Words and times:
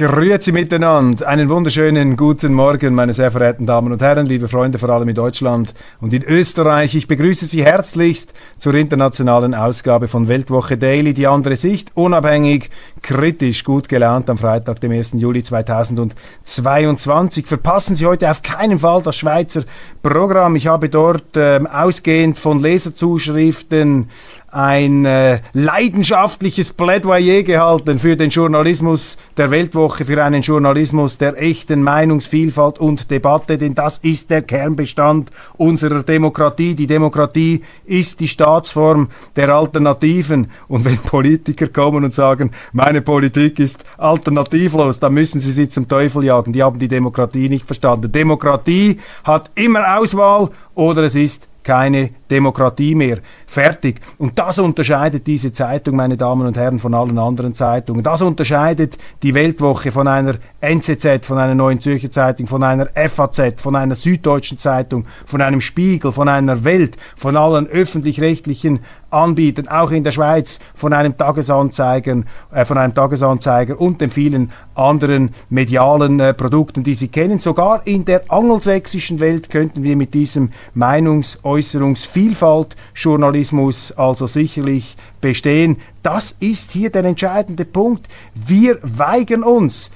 Grüezi 0.00 0.50
miteinander. 0.50 1.28
Einen 1.28 1.50
wunderschönen 1.50 2.16
guten 2.16 2.54
Morgen, 2.54 2.94
meine 2.94 3.12
sehr 3.12 3.30
verehrten 3.30 3.66
Damen 3.66 3.92
und 3.92 4.00
Herren, 4.00 4.24
liebe 4.24 4.48
Freunde, 4.48 4.78
vor 4.78 4.88
allem 4.88 5.10
in 5.10 5.14
Deutschland 5.14 5.74
und 6.00 6.14
in 6.14 6.22
Österreich. 6.22 6.94
Ich 6.94 7.06
begrüße 7.06 7.44
Sie 7.44 7.62
herzlichst 7.62 8.32
zur 8.56 8.74
internationalen 8.76 9.54
Ausgabe 9.54 10.08
von 10.08 10.26
Weltwoche 10.26 10.78
Daily, 10.78 11.12
die 11.12 11.26
andere 11.26 11.56
Sicht, 11.56 11.90
unabhängig, 11.92 12.70
kritisch, 13.02 13.62
gut 13.62 13.90
gelernt 13.90 14.30
am 14.30 14.38
Freitag, 14.38 14.80
dem 14.80 14.92
1. 14.92 15.16
Juli 15.18 15.42
2022. 15.42 17.46
Verpassen 17.46 17.94
Sie 17.94 18.06
heute 18.06 18.30
auf 18.30 18.40
keinen 18.40 18.78
Fall 18.78 19.02
das 19.02 19.16
Schweizer 19.16 19.64
Programm. 20.02 20.56
Ich 20.56 20.66
habe 20.66 20.88
dort 20.88 21.36
ähm, 21.36 21.66
ausgehend 21.66 22.38
von 22.38 22.62
Leserzuschriften 22.62 24.08
ein 24.50 25.04
äh, 25.04 25.40
leidenschaftliches 25.52 26.72
Plädoyer 26.72 27.42
gehalten 27.42 27.98
für 27.98 28.16
den 28.16 28.30
Journalismus 28.30 29.16
der 29.36 29.50
Weltwoche, 29.50 30.04
für 30.04 30.22
einen 30.24 30.42
Journalismus 30.42 31.18
der 31.18 31.40
echten 31.40 31.82
Meinungsvielfalt 31.82 32.78
und 32.78 33.10
Debatte, 33.10 33.58
denn 33.58 33.74
das 33.74 33.98
ist 33.98 34.30
der 34.30 34.42
Kernbestand 34.42 35.30
unserer 35.56 36.02
Demokratie. 36.02 36.74
Die 36.74 36.86
Demokratie 36.86 37.62
ist 37.84 38.20
die 38.20 38.28
Staatsform 38.28 39.08
der 39.36 39.50
Alternativen. 39.50 40.50
Und 40.68 40.84
wenn 40.84 40.98
Politiker 40.98 41.68
kommen 41.68 42.04
und 42.04 42.14
sagen, 42.14 42.50
meine 42.72 43.02
Politik 43.02 43.58
ist 43.58 43.84
alternativlos, 43.98 44.98
dann 44.98 45.14
müssen 45.14 45.40
sie 45.40 45.52
sie 45.52 45.68
zum 45.68 45.86
Teufel 45.86 46.24
jagen. 46.24 46.52
Die 46.52 46.62
haben 46.62 46.78
die 46.78 46.88
Demokratie 46.88 47.48
nicht 47.48 47.66
verstanden. 47.66 48.10
Demokratie 48.10 48.98
hat 49.24 49.50
immer 49.54 49.98
Auswahl 49.98 50.50
oder 50.74 51.04
es 51.04 51.14
ist 51.14 51.49
keine 51.62 52.10
Demokratie 52.30 52.94
mehr. 52.94 53.18
Fertig. 53.46 54.00
Und 54.18 54.38
das 54.38 54.58
unterscheidet 54.58 55.26
diese 55.26 55.52
Zeitung, 55.52 55.96
meine 55.96 56.16
Damen 56.16 56.46
und 56.46 56.56
Herren, 56.56 56.78
von 56.78 56.94
allen 56.94 57.18
anderen 57.18 57.54
Zeitungen. 57.54 58.02
Das 58.02 58.22
unterscheidet 58.22 58.96
die 59.22 59.34
Weltwoche 59.34 59.92
von 59.92 60.06
einer 60.08 60.36
NZZ, 60.60 61.26
von 61.26 61.38
einer 61.38 61.54
Neuen 61.54 61.80
Zürcher 61.80 62.10
Zeitung, 62.10 62.46
von 62.46 62.62
einer 62.62 62.88
FAZ, 62.94 63.60
von 63.60 63.76
einer 63.76 63.94
Süddeutschen 63.94 64.58
Zeitung, 64.58 65.06
von 65.26 65.40
einem 65.40 65.60
Spiegel, 65.60 66.12
von 66.12 66.28
einer 66.28 66.64
Welt, 66.64 66.96
von 67.16 67.36
allen 67.36 67.66
öffentlich-rechtlichen 67.66 68.80
Anbietern, 69.10 69.68
auch 69.68 69.90
in 69.90 70.04
der 70.04 70.12
Schweiz, 70.12 70.58
von 70.74 70.92
einem 70.92 71.16
Tagesanzeiger, 71.16 72.22
äh, 72.52 72.64
von 72.64 72.78
einem 72.78 72.94
Tagesanzeiger 72.94 73.80
und 73.80 74.00
den 74.00 74.10
vielen 74.10 74.52
anderen 74.74 75.34
medialen 75.48 76.20
äh, 76.20 76.34
Produkten, 76.34 76.84
die 76.84 76.94
Sie 76.94 77.08
kennen. 77.08 77.38
Sogar 77.38 77.86
in 77.86 78.04
der 78.04 78.30
angelsächsischen 78.30 79.20
Welt 79.20 79.50
könnten 79.50 79.82
wir 79.82 79.96
mit 79.96 80.14
diesem 80.14 80.50
Meinungsäußerungsvielfalt 80.74 82.76
Journalismus 82.94 83.92
also 83.92 84.26
sicherlich 84.26 84.96
bestehen. 85.20 85.76
Das 86.02 86.36
ist 86.40 86.72
hier 86.72 86.90
der 86.90 87.04
entscheidende 87.04 87.64
Punkt. 87.64 88.08
Wir 88.34 88.78
weigern 88.82 89.42
uns, 89.42 89.90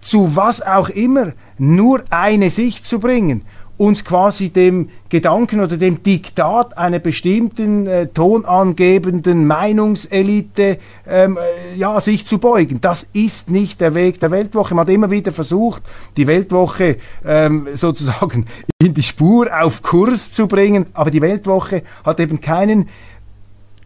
zu 0.00 0.34
was 0.34 0.62
auch 0.62 0.88
immer, 0.88 1.32
nur 1.58 2.02
eine 2.10 2.50
Sicht 2.50 2.86
zu 2.86 3.00
bringen 3.00 3.42
uns 3.80 4.04
quasi 4.04 4.50
dem 4.50 4.90
Gedanken 5.08 5.60
oder 5.60 5.78
dem 5.78 6.02
Diktat 6.02 6.76
einer 6.76 6.98
bestimmten 6.98 7.86
äh, 7.86 8.08
tonangebenden 8.08 9.46
Meinungselite 9.46 10.76
ähm, 11.08 11.38
äh, 11.38 11.76
ja, 11.76 11.98
sich 11.98 12.26
zu 12.26 12.36
beugen. 12.36 12.82
Das 12.82 13.08
ist 13.14 13.50
nicht 13.50 13.80
der 13.80 13.94
Weg 13.94 14.20
der 14.20 14.30
Weltwoche. 14.32 14.74
Man 14.74 14.86
hat 14.86 14.92
immer 14.92 15.10
wieder 15.10 15.32
versucht, 15.32 15.82
die 16.18 16.26
Weltwoche 16.26 16.98
ähm, 17.24 17.68
sozusagen 17.74 18.44
in 18.82 18.92
die 18.92 19.02
Spur 19.02 19.48
auf 19.58 19.80
Kurs 19.80 20.30
zu 20.30 20.46
bringen, 20.46 20.84
aber 20.92 21.10
die 21.10 21.22
Weltwoche 21.22 21.82
hat 22.04 22.20
eben 22.20 22.42
keinen 22.42 22.86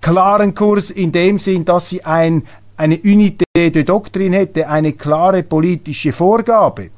klaren 0.00 0.56
Kurs 0.56 0.90
in 0.90 1.12
dem 1.12 1.38
Sinn, 1.38 1.64
dass 1.64 1.88
sie 1.88 2.04
ein, 2.04 2.42
eine 2.76 2.96
Unité 2.96 3.70
de 3.70 3.84
Doctrine 3.84 4.36
hätte, 4.36 4.68
eine 4.68 4.94
klare 4.94 5.44
politische 5.44 6.10
Vorgabe. 6.12 6.90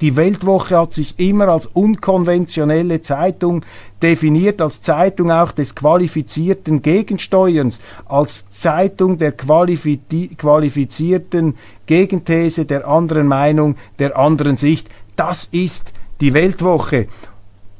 Die 0.00 0.16
Weltwoche 0.16 0.78
hat 0.78 0.94
sich 0.94 1.18
immer 1.18 1.48
als 1.48 1.66
unkonventionelle 1.66 3.02
Zeitung 3.02 3.66
definiert, 4.02 4.62
als 4.62 4.80
Zeitung 4.80 5.30
auch 5.30 5.52
des 5.52 5.74
qualifizierten 5.74 6.80
Gegensteuerns, 6.80 7.80
als 8.06 8.48
Zeitung 8.50 9.18
der 9.18 9.32
qualifizierten 9.32 11.58
Gegenthese, 11.84 12.64
der 12.64 12.88
anderen 12.88 13.26
Meinung, 13.26 13.76
der 13.98 14.18
anderen 14.18 14.56
Sicht. 14.56 14.88
Das 15.16 15.50
ist 15.52 15.92
die 16.22 16.32
Weltwoche. 16.32 17.06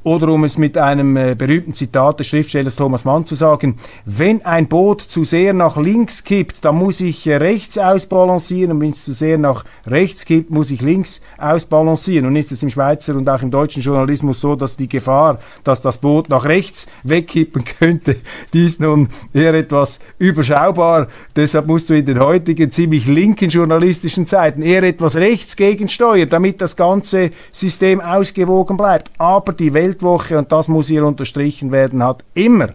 Oder 0.03 0.29
um 0.29 0.43
es 0.43 0.57
mit 0.57 0.79
einem 0.79 1.15
äh, 1.15 1.35
berühmten 1.35 1.75
Zitat 1.75 2.19
des 2.19 2.27
Schriftstellers 2.27 2.75
Thomas 2.75 3.05
Mann 3.05 3.27
zu 3.27 3.35
sagen, 3.35 3.77
wenn 4.05 4.43
ein 4.43 4.67
Boot 4.67 5.01
zu 5.01 5.23
sehr 5.23 5.53
nach 5.53 5.77
links 5.77 6.23
kippt, 6.23 6.65
dann 6.65 6.75
muss 6.75 7.01
ich 7.01 7.27
äh, 7.27 7.35
rechts 7.35 7.77
ausbalancieren 7.77 8.71
und 8.71 8.81
wenn 8.81 8.91
es 8.91 9.05
zu 9.05 9.13
sehr 9.13 9.37
nach 9.37 9.63
rechts 9.85 10.25
kippt, 10.25 10.49
muss 10.49 10.71
ich 10.71 10.81
links 10.81 11.21
ausbalancieren. 11.37 12.25
Und 12.25 12.35
ist 12.35 12.51
es 12.51 12.63
im 12.63 12.71
Schweizer 12.71 13.15
und 13.15 13.29
auch 13.29 13.43
im 13.43 13.51
deutschen 13.51 13.83
Journalismus 13.83 14.41
so, 14.41 14.55
dass 14.55 14.75
die 14.75 14.89
Gefahr, 14.89 15.39
dass 15.63 15.83
das 15.83 15.99
Boot 15.99 16.29
nach 16.29 16.45
rechts 16.45 16.87
wegkippen 17.03 17.63
könnte, 17.63 18.15
die 18.53 18.65
ist 18.65 18.81
nun 18.81 19.09
eher 19.33 19.53
etwas 19.53 19.99
überschaubar. 20.17 21.09
Deshalb 21.35 21.67
musst 21.67 21.91
du 21.91 21.93
in 21.93 22.07
den 22.07 22.19
heutigen 22.19 22.71
ziemlich 22.71 23.05
linken 23.05 23.49
journalistischen 23.49 24.25
Zeiten 24.25 24.63
eher 24.63 24.81
etwas 24.81 25.15
rechts 25.15 25.55
gegensteuern, 25.55 26.27
damit 26.27 26.59
das 26.59 26.75
ganze 26.75 27.29
System 27.51 28.01
ausgewogen 28.01 28.77
bleibt. 28.77 29.11
Aber 29.19 29.53
die 29.53 29.75
Welt 29.75 29.90
Weltwoche, 29.91 30.37
und 30.37 30.51
das 30.51 30.67
muss 30.69 30.87
hier 30.87 31.05
unterstrichen 31.05 31.71
werden, 31.71 32.03
hat 32.03 32.23
immer, 32.33 32.69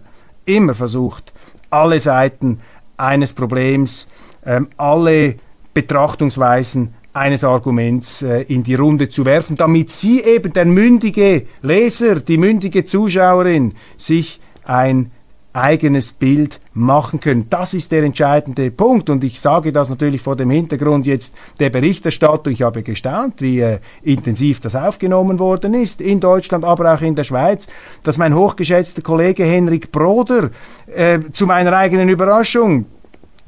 immer 0.45 0.75
versucht, 0.75 1.33
alle 1.71 1.99
Seiten 1.99 2.61
eines 2.99 3.33
Problems, 3.33 4.09
ähm, 4.45 4.69
alle 4.77 5.37
Betrachtungsweisen 5.73 6.95
eines 7.15 7.43
Arguments 7.43 8.21
äh, 8.21 8.43
in 8.43 8.63
die 8.63 8.75
Runde 8.75 9.09
zu 9.09 9.25
werfen, 9.25 9.57
damit 9.57 9.91
Sie 9.91 10.21
eben, 10.21 10.53
der 10.53 10.67
mündige 10.67 11.47
Leser, 11.63 12.21
die 12.21 12.37
mündige 12.37 12.85
Zuschauerin, 12.85 13.75
sich 13.97 14.41
ein 14.65 15.11
eigenes 15.57 16.13
Bild 16.13 16.61
machen 16.75 17.21
können. 17.21 17.47
Das 17.49 17.75
ist 17.75 17.91
der 17.91 18.03
entscheidende 18.03 18.71
Punkt 18.71 19.09
und 19.11 19.25
ich 19.25 19.41
sage 19.41 19.73
das 19.73 19.89
natürlich 19.89 20.21
vor 20.21 20.37
dem 20.37 20.51
Hintergrund 20.51 21.07
jetzt 21.07 21.35
der 21.59 21.71
Berichterstattung. 21.71 22.53
Ich 22.53 22.63
habe 22.63 22.83
gestaunt, 22.83 23.41
wie 23.41 23.61
äh, 23.61 23.79
intensiv 24.03 24.61
das 24.61 24.77
aufgenommen 24.77 25.39
worden 25.39 25.75
ist 25.75 26.01
in 26.01 26.21
Deutschland, 26.21 26.65
aber 26.65 26.95
auch 26.95 27.01
in 27.01 27.15
der 27.15 27.25
Schweiz, 27.25 27.67
dass 28.03 28.19
mein 28.19 28.35
hochgeschätzter 28.35 29.03
Kollege 29.03 29.45
Henrik 29.45 29.91
Broder 29.91 30.51
äh, 30.95 31.21
zu 31.33 31.47
meiner 31.47 31.73
eigenen 31.73 32.09
Überraschung 32.09 32.87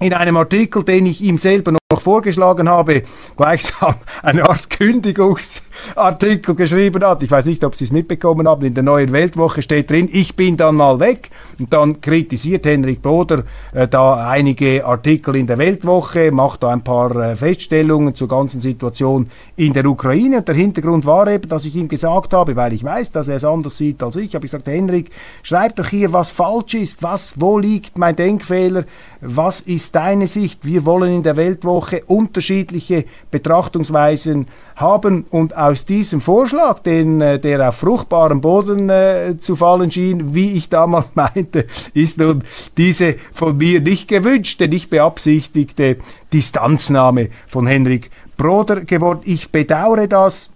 in 0.01 0.15
einem 0.15 0.37
Artikel, 0.37 0.85
den 0.85 1.07
ich 1.07 1.21
ihm 1.21 1.37
selber 1.37 1.73
noch 1.91 2.03
vorgeschlagen 2.03 2.69
habe, 2.69 3.04
gleichsam 3.38 3.94
eine 4.22 4.47
Art 4.47 4.69
Kündigungsartikel 4.69 6.54
geschrieben 6.54 7.03
hat. 7.03 7.22
Ich 7.22 7.31
weiß 7.31 7.47
nicht, 7.47 7.65
ob 7.65 7.75
Sie 7.75 7.84
es 7.84 7.93
mitbekommen 7.93 8.47
haben. 8.47 8.66
In 8.66 8.75
der 8.75 8.82
neuen 8.82 9.10
Weltwoche 9.10 9.62
steht 9.62 9.88
drin, 9.90 10.06
ich 10.12 10.37
bin 10.37 10.58
dann 10.58 10.75
mal 10.75 11.00
weg. 11.00 11.31
Und 11.58 11.73
dann 11.73 12.02
kritisiert 12.02 12.67
Henrik 12.67 13.00
Boder 13.00 13.44
äh, 13.73 13.88
da 13.88 14.29
einige 14.29 14.85
Artikel 14.85 15.35
in 15.37 15.46
der 15.46 15.56
Weltwoche, 15.56 16.31
macht 16.31 16.62
da 16.62 16.69
ein 16.75 16.85
paar 16.85 17.17
äh, 17.17 17.37
Feststellungen 17.37 18.14
zur 18.14 18.29
ganzen 18.29 18.61
Situation 18.61 19.31
in 19.56 19.73
der 19.73 19.87
Ukraine. 19.87 20.37
Und 20.37 20.49
der 20.49 20.56
Hintergrund 20.56 21.06
war 21.06 21.26
eben, 21.26 21.49
dass 21.49 21.64
ich 21.64 21.75
ihm 21.75 21.88
gesagt 21.88 22.34
habe, 22.34 22.55
weil 22.55 22.75
ich 22.75 22.84
weiß, 22.84 23.12
dass 23.12 23.29
er 23.29 23.37
es 23.37 23.44
anders 23.46 23.79
sieht 23.79 24.02
als 24.02 24.17
ich, 24.17 24.34
habe 24.34 24.44
ich 24.44 24.52
gesagt, 24.52 24.69
Henrik, 24.69 25.11
schreib 25.43 25.76
doch 25.76 25.88
hier, 25.88 26.12
was 26.12 26.32
falsch 26.32 26.75
ist, 26.75 27.02
was, 27.02 27.41
wo 27.41 27.58
liegt 27.58 27.96
mein 27.96 28.14
Denkfehler, 28.14 28.84
was 29.23 29.61
ist 29.62 29.94
deine 29.94 30.26
Sicht? 30.26 30.67
Wir 30.67 30.84
wollen 30.84 31.14
in 31.14 31.23
der 31.23 31.37
Weltwoche 31.37 31.78
unterschiedliche 32.07 33.05
Betrachtungsweisen 33.31 34.47
haben 34.77 35.25
und 35.31 35.57
aus 35.57 35.85
diesem 35.85 36.21
Vorschlag, 36.21 36.81
den, 36.81 37.21
äh, 37.21 37.39
der 37.39 37.69
auf 37.69 37.77
fruchtbarem 37.77 38.41
Boden 38.41 38.89
äh, 38.89 39.37
zu 39.41 39.57
fallen 39.57 39.91
schien, 39.91 40.35
wie 40.35 40.53
ich 40.53 40.69
damals 40.69 41.11
meinte, 41.15 41.67
ist 41.95 42.19
nun 42.19 42.45
diese 42.77 43.17
von 43.33 43.57
mir 43.57 43.81
nicht 43.81 44.09
gewünschte, 44.09 44.69
nicht 44.69 44.91
beabsichtigte 44.91 45.97
Distanznahme 46.33 47.31
von 47.47 47.67
Henrik 47.67 48.11
Broder 48.37 48.85
geworden. 48.85 49.21
Ich 49.25 49.51
bedauere 49.51 50.07
das 50.07 50.51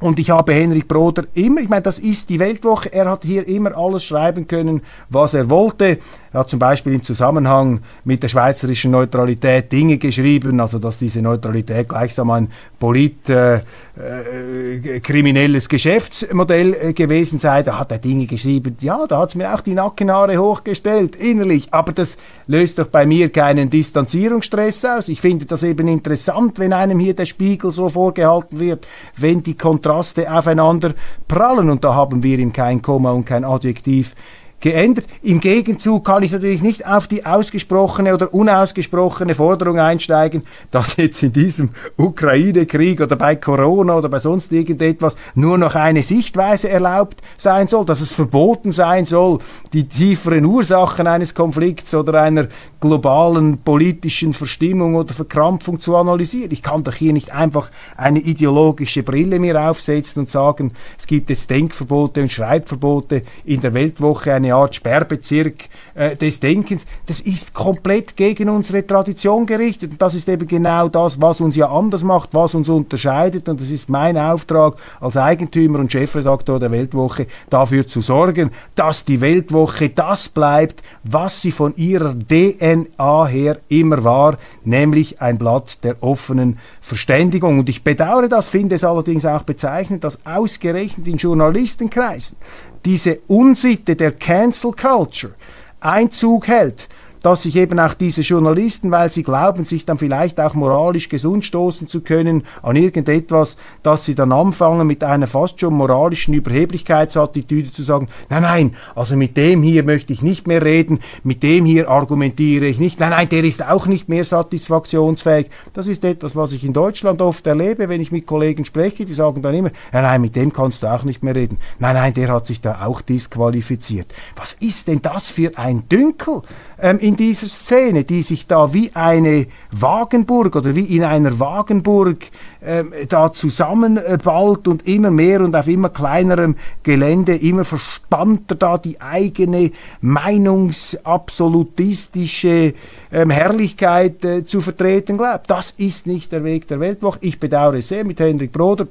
Und 0.00 0.18
ich 0.18 0.30
habe 0.30 0.54
Henrik 0.54 0.88
Broder 0.88 1.24
immer, 1.34 1.60
ich 1.60 1.68
meine, 1.68 1.82
das 1.82 1.98
ist 1.98 2.30
die 2.30 2.38
Weltwoche, 2.38 2.90
er 2.90 3.10
hat 3.10 3.22
hier 3.22 3.46
immer 3.46 3.76
alles 3.76 4.02
schreiben 4.02 4.46
können, 4.46 4.80
was 5.10 5.34
er 5.34 5.50
wollte. 5.50 5.98
Er 6.32 6.40
hat 6.40 6.48
zum 6.48 6.58
Beispiel 6.58 6.94
im 6.94 7.04
Zusammenhang 7.04 7.80
mit 8.04 8.22
der 8.22 8.28
schweizerischen 8.28 8.92
Neutralität 8.92 9.70
Dinge 9.70 9.98
geschrieben, 9.98 10.58
also 10.58 10.78
dass 10.78 10.98
diese 10.98 11.20
Neutralität 11.20 11.90
gleichsam 11.90 12.30
ein 12.30 12.48
polit 12.80 13.28
äh, 13.28 13.56
äh, 13.56 15.00
Geschäftsmodell 15.00 16.74
äh, 16.74 16.92
gewesen 16.94 17.38
sei. 17.38 17.62
Da 17.62 17.78
hat 17.78 17.92
er 17.92 17.98
Dinge 17.98 18.26
geschrieben, 18.26 18.74
ja, 18.80 19.06
da 19.06 19.18
hat 19.18 19.28
es 19.28 19.34
mir 19.34 19.54
auch 19.54 19.60
die 19.60 19.74
Nackenhaare 19.74 20.38
hochgestellt, 20.38 21.14
innerlich. 21.14 21.68
Aber 21.72 21.92
das 21.92 22.16
löst 22.46 22.78
doch 22.78 22.86
bei 22.86 23.04
mir 23.06 23.28
keinen 23.28 23.68
Distanzierungsstress 23.68 24.84
aus. 24.86 25.08
Ich 25.08 25.20
finde 25.20 25.44
das 25.44 25.62
eben 25.62 25.86
interessant, 25.86 26.58
wenn 26.58 26.72
einem 26.72 26.98
hier 26.98 27.14
der 27.14 27.26
Spiegel 27.26 27.70
so 27.70 27.90
vorgehalten 27.90 28.58
wird, 28.58 28.88
wenn 29.16 29.42
die 29.42 29.56
Kontraste 29.56 30.32
aufeinander 30.32 30.94
prallen. 31.28 31.68
Und 31.68 31.84
da 31.84 31.94
haben 31.94 32.22
wir 32.22 32.38
ihm 32.38 32.52
kein 32.52 32.80
Komma 32.80 33.12
und 33.12 33.26
kein 33.26 33.44
Adjektiv 33.44 34.14
geändert. 34.60 35.06
Im 35.22 35.40
Gegenzug 35.40 36.04
kann 36.04 36.22
ich 36.22 36.32
natürlich 36.32 36.62
nicht 36.62 36.86
auf 36.86 37.08
die 37.08 37.24
ausgesprochene 37.24 38.14
oder 38.14 38.32
unausgesprochene 38.32 39.34
Forderung 39.34 39.78
einsteigen, 39.78 40.42
dass 40.70 40.96
jetzt 40.96 41.22
in 41.22 41.32
diesem 41.32 41.70
Ukraine-Krieg 41.96 43.00
oder 43.00 43.16
bei 43.16 43.36
Corona 43.36 43.96
oder 43.96 44.08
bei 44.08 44.18
sonst 44.18 44.52
irgendetwas 44.52 45.16
nur 45.34 45.58
noch 45.58 45.74
eine 45.74 46.02
Sichtweise 46.02 46.68
erlaubt 46.68 47.22
sein 47.36 47.68
soll, 47.68 47.84
dass 47.84 48.00
es 48.00 48.12
verboten 48.12 48.72
sein 48.72 49.06
soll, 49.06 49.38
die 49.72 49.88
tieferen 49.88 50.44
Ursachen 50.44 51.06
eines 51.06 51.34
Konflikts 51.34 51.94
oder 51.94 52.22
einer 52.22 52.48
globalen 52.80 53.58
politischen 53.58 54.32
Verstimmung 54.32 54.94
oder 54.94 55.14
Verkrampfung 55.14 55.80
zu 55.80 55.96
analysieren. 55.96 56.50
Ich 56.50 56.62
kann 56.62 56.82
doch 56.82 56.94
hier 56.94 57.12
nicht 57.12 57.32
einfach 57.32 57.70
eine 57.96 58.20
ideologische 58.20 59.02
Brille 59.02 59.38
mir 59.38 59.60
aufsetzen 59.68 60.22
und 60.22 60.30
sagen, 60.30 60.72
es 60.98 61.06
gibt 61.06 61.30
jetzt 61.30 61.50
Denkverbote 61.50 62.22
und 62.22 62.32
Schreibverbote 62.32 63.22
in 63.44 63.60
der 63.60 63.74
Weltwoche, 63.74 64.32
eine 64.32 64.49
Art 64.54 64.74
Sperrbezirk 64.74 65.68
äh, 65.94 66.16
des 66.16 66.40
Denkens. 66.40 66.86
Das 67.06 67.20
ist 67.20 67.54
komplett 67.54 68.16
gegen 68.16 68.48
unsere 68.48 68.86
Tradition 68.86 69.46
gerichtet 69.46 69.92
und 69.92 70.02
das 70.02 70.14
ist 70.14 70.28
eben 70.28 70.46
genau 70.46 70.88
das, 70.88 71.20
was 71.20 71.40
uns 71.40 71.56
ja 71.56 71.70
anders 71.70 72.02
macht, 72.02 72.30
was 72.32 72.54
uns 72.54 72.68
unterscheidet 72.68 73.48
und 73.48 73.60
das 73.60 73.70
ist 73.70 73.88
mein 73.88 74.16
Auftrag 74.16 74.76
als 75.00 75.16
Eigentümer 75.16 75.78
und 75.78 75.92
Chefredakteur 75.92 76.58
der 76.58 76.70
Weltwoche, 76.70 77.26
dafür 77.48 77.86
zu 77.86 78.00
sorgen, 78.00 78.50
dass 78.74 79.04
die 79.04 79.20
Weltwoche 79.20 79.90
das 79.90 80.28
bleibt, 80.28 80.82
was 81.04 81.40
sie 81.40 81.52
von 81.52 81.74
ihrer 81.76 82.14
DNA 82.14 83.26
her 83.26 83.58
immer 83.68 84.04
war, 84.04 84.38
nämlich 84.64 85.20
ein 85.20 85.38
Blatt 85.38 85.84
der 85.84 86.02
offenen 86.02 86.58
Verständigung. 86.80 87.58
Und 87.58 87.68
ich 87.68 87.84
bedauere 87.84 88.28
das, 88.28 88.48
finde 88.48 88.74
es 88.74 88.84
allerdings 88.84 89.24
auch 89.24 89.42
bezeichnend, 89.42 90.04
dass 90.04 90.24
ausgerechnet 90.24 91.06
in 91.06 91.16
Journalistenkreisen 91.16 92.36
diese 92.84 93.20
Unsitte 93.26 93.96
der 93.96 94.12
Cancel 94.12 94.72
Culture 94.72 95.34
Einzug 95.80 96.46
hält 96.48 96.88
dass 97.22 97.42
sich 97.42 97.56
eben 97.56 97.78
auch 97.78 97.94
diese 97.94 98.22
Journalisten, 98.22 98.90
weil 98.90 99.10
sie 99.10 99.22
glauben, 99.22 99.64
sich 99.64 99.84
dann 99.84 99.98
vielleicht 99.98 100.40
auch 100.40 100.54
moralisch 100.54 101.08
gesund 101.08 101.44
stoßen 101.44 101.88
zu 101.88 102.00
können 102.00 102.44
an 102.62 102.76
irgendetwas, 102.76 103.56
dass 103.82 104.04
sie 104.04 104.14
dann 104.14 104.32
anfangen 104.32 104.86
mit 104.86 105.04
einer 105.04 105.26
fast 105.26 105.60
schon 105.60 105.74
moralischen 105.74 106.34
Überheblichkeitsattitüde 106.34 107.72
zu 107.72 107.82
sagen, 107.82 108.08
nein, 108.28 108.42
nein, 108.42 108.76
also 108.94 109.16
mit 109.16 109.36
dem 109.36 109.62
hier 109.62 109.84
möchte 109.84 110.12
ich 110.12 110.22
nicht 110.22 110.46
mehr 110.46 110.64
reden, 110.64 111.00
mit 111.22 111.42
dem 111.42 111.64
hier 111.64 111.88
argumentiere 111.88 112.66
ich 112.66 112.78
nicht, 112.78 113.00
nein, 113.00 113.10
nein, 113.10 113.28
der 113.28 113.44
ist 113.44 113.66
auch 113.66 113.86
nicht 113.86 114.08
mehr 114.08 114.24
satisfaktionsfähig. 114.24 115.50
Das 115.72 115.86
ist 115.86 116.04
etwas, 116.04 116.36
was 116.36 116.52
ich 116.52 116.64
in 116.64 116.72
Deutschland 116.72 117.20
oft 117.20 117.46
erlebe, 117.46 117.88
wenn 117.88 118.00
ich 118.00 118.12
mit 118.12 118.26
Kollegen 118.26 118.64
spreche, 118.64 119.04
die 119.04 119.12
sagen 119.12 119.42
dann 119.42 119.54
immer, 119.54 119.70
nein, 119.92 120.02
nein, 120.02 120.20
mit 120.20 120.36
dem 120.36 120.52
kannst 120.52 120.82
du 120.82 120.86
auch 120.90 121.04
nicht 121.04 121.22
mehr 121.22 121.34
reden. 121.34 121.58
Nein, 121.78 121.94
nein, 121.94 122.14
der 122.14 122.32
hat 122.32 122.46
sich 122.46 122.60
da 122.60 122.86
auch 122.86 123.00
disqualifiziert. 123.00 124.12
Was 124.36 124.52
ist 124.54 124.88
denn 124.88 125.02
das 125.02 125.28
für 125.28 125.56
ein 125.56 125.88
Dünkel? 125.88 126.42
ähm, 126.82 126.98
in 127.10 127.16
dieser 127.16 127.48
Szene, 127.48 128.04
die 128.04 128.22
sich 128.22 128.46
da 128.46 128.72
wie 128.72 128.92
eine 128.94 129.48
Wagenburg 129.72 130.54
oder 130.54 130.76
wie 130.76 130.84
in 130.84 131.02
einer 131.02 131.40
Wagenburg 131.40 132.18
ähm, 132.62 132.92
da 133.08 133.32
zusammenballt 133.32 134.68
und 134.68 134.86
immer 134.86 135.10
mehr 135.10 135.40
und 135.40 135.56
auf 135.56 135.66
immer 135.66 135.88
kleinerem 135.88 136.54
Gelände 136.84 137.34
immer 137.34 137.64
verspannter 137.64 138.54
da 138.54 138.78
die 138.78 139.00
eigene 139.00 139.72
meinungsabsolutistische 140.00 142.74
ähm, 143.10 143.30
Herrlichkeit 143.30 144.24
äh, 144.24 144.46
zu 144.46 144.60
vertreten 144.60 145.18
glaubt. 145.18 145.50
Das 145.50 145.72
ist 145.72 146.06
nicht 146.06 146.30
der 146.30 146.44
Weg 146.44 146.68
der 146.68 146.78
Weltwoche. 146.78 147.18
Ich 147.22 147.40
bedauere 147.40 147.82
sehr 147.82 148.04
mit 148.04 148.20
Henrik 148.20 148.52
Broder 148.52 148.86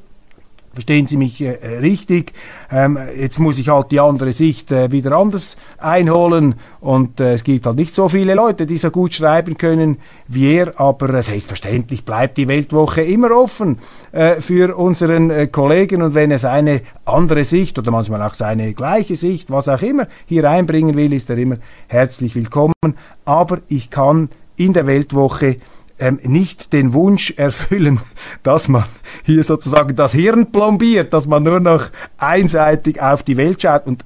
Verstehen 0.73 1.07
Sie 1.07 1.17
mich 1.17 1.41
äh, 1.41 1.57
richtig? 1.79 2.33
Ähm, 2.71 2.97
jetzt 3.17 3.39
muss 3.39 3.57
ich 3.57 3.69
halt 3.69 3.91
die 3.91 3.99
andere 3.99 4.31
Sicht 4.33 4.71
äh, 4.71 4.91
wieder 4.91 5.13
anders 5.13 5.57
einholen 5.77 6.55
und 6.79 7.19
äh, 7.19 7.33
es 7.33 7.43
gibt 7.43 7.65
halt 7.65 7.77
nicht 7.77 7.95
so 7.95 8.07
viele 8.07 8.35
Leute, 8.35 8.67
die 8.67 8.77
so 8.77 8.91
gut 8.91 9.13
schreiben 9.13 9.57
können 9.57 9.97
wie 10.27 10.53
er, 10.53 10.79
aber 10.79 11.13
äh, 11.13 11.23
selbstverständlich 11.23 12.05
bleibt 12.05 12.37
die 12.37 12.47
Weltwoche 12.47 13.01
immer 13.01 13.31
offen 13.31 13.79
äh, 14.11 14.41
für 14.41 14.77
unseren 14.77 15.31
äh, 15.31 15.47
Kollegen 15.47 16.03
und 16.03 16.13
wenn 16.13 16.29
er 16.29 16.39
seine 16.39 16.81
andere 17.03 17.45
Sicht 17.45 17.79
oder 17.79 17.89
manchmal 17.89 18.21
auch 18.21 18.35
seine 18.35 18.73
gleiche 18.73 19.15
Sicht, 19.15 19.49
was 19.49 19.67
auch 19.67 19.81
immer, 19.81 20.07
hier 20.27 20.47
einbringen 20.49 20.95
will, 20.95 21.13
ist 21.13 21.31
er 21.31 21.37
immer 21.37 21.57
herzlich 21.87 22.35
willkommen. 22.35 22.73
Aber 23.25 23.59
ich 23.67 23.89
kann 23.89 24.29
in 24.55 24.73
der 24.73 24.85
Weltwoche 24.85 25.57
ähm, 25.99 26.19
nicht 26.23 26.73
den 26.73 26.93
Wunsch 26.93 27.33
erfüllen, 27.37 27.99
dass 28.43 28.67
man 28.67 28.83
hier 29.23 29.43
sozusagen 29.43 29.95
das 29.95 30.13
Hirn 30.13 30.51
plombiert, 30.51 31.13
dass 31.13 31.27
man 31.27 31.43
nur 31.43 31.59
noch 31.59 31.85
einseitig 32.17 33.01
auf 33.01 33.23
die 33.23 33.37
Welt 33.37 33.61
schaut 33.61 33.87
und 33.87 34.05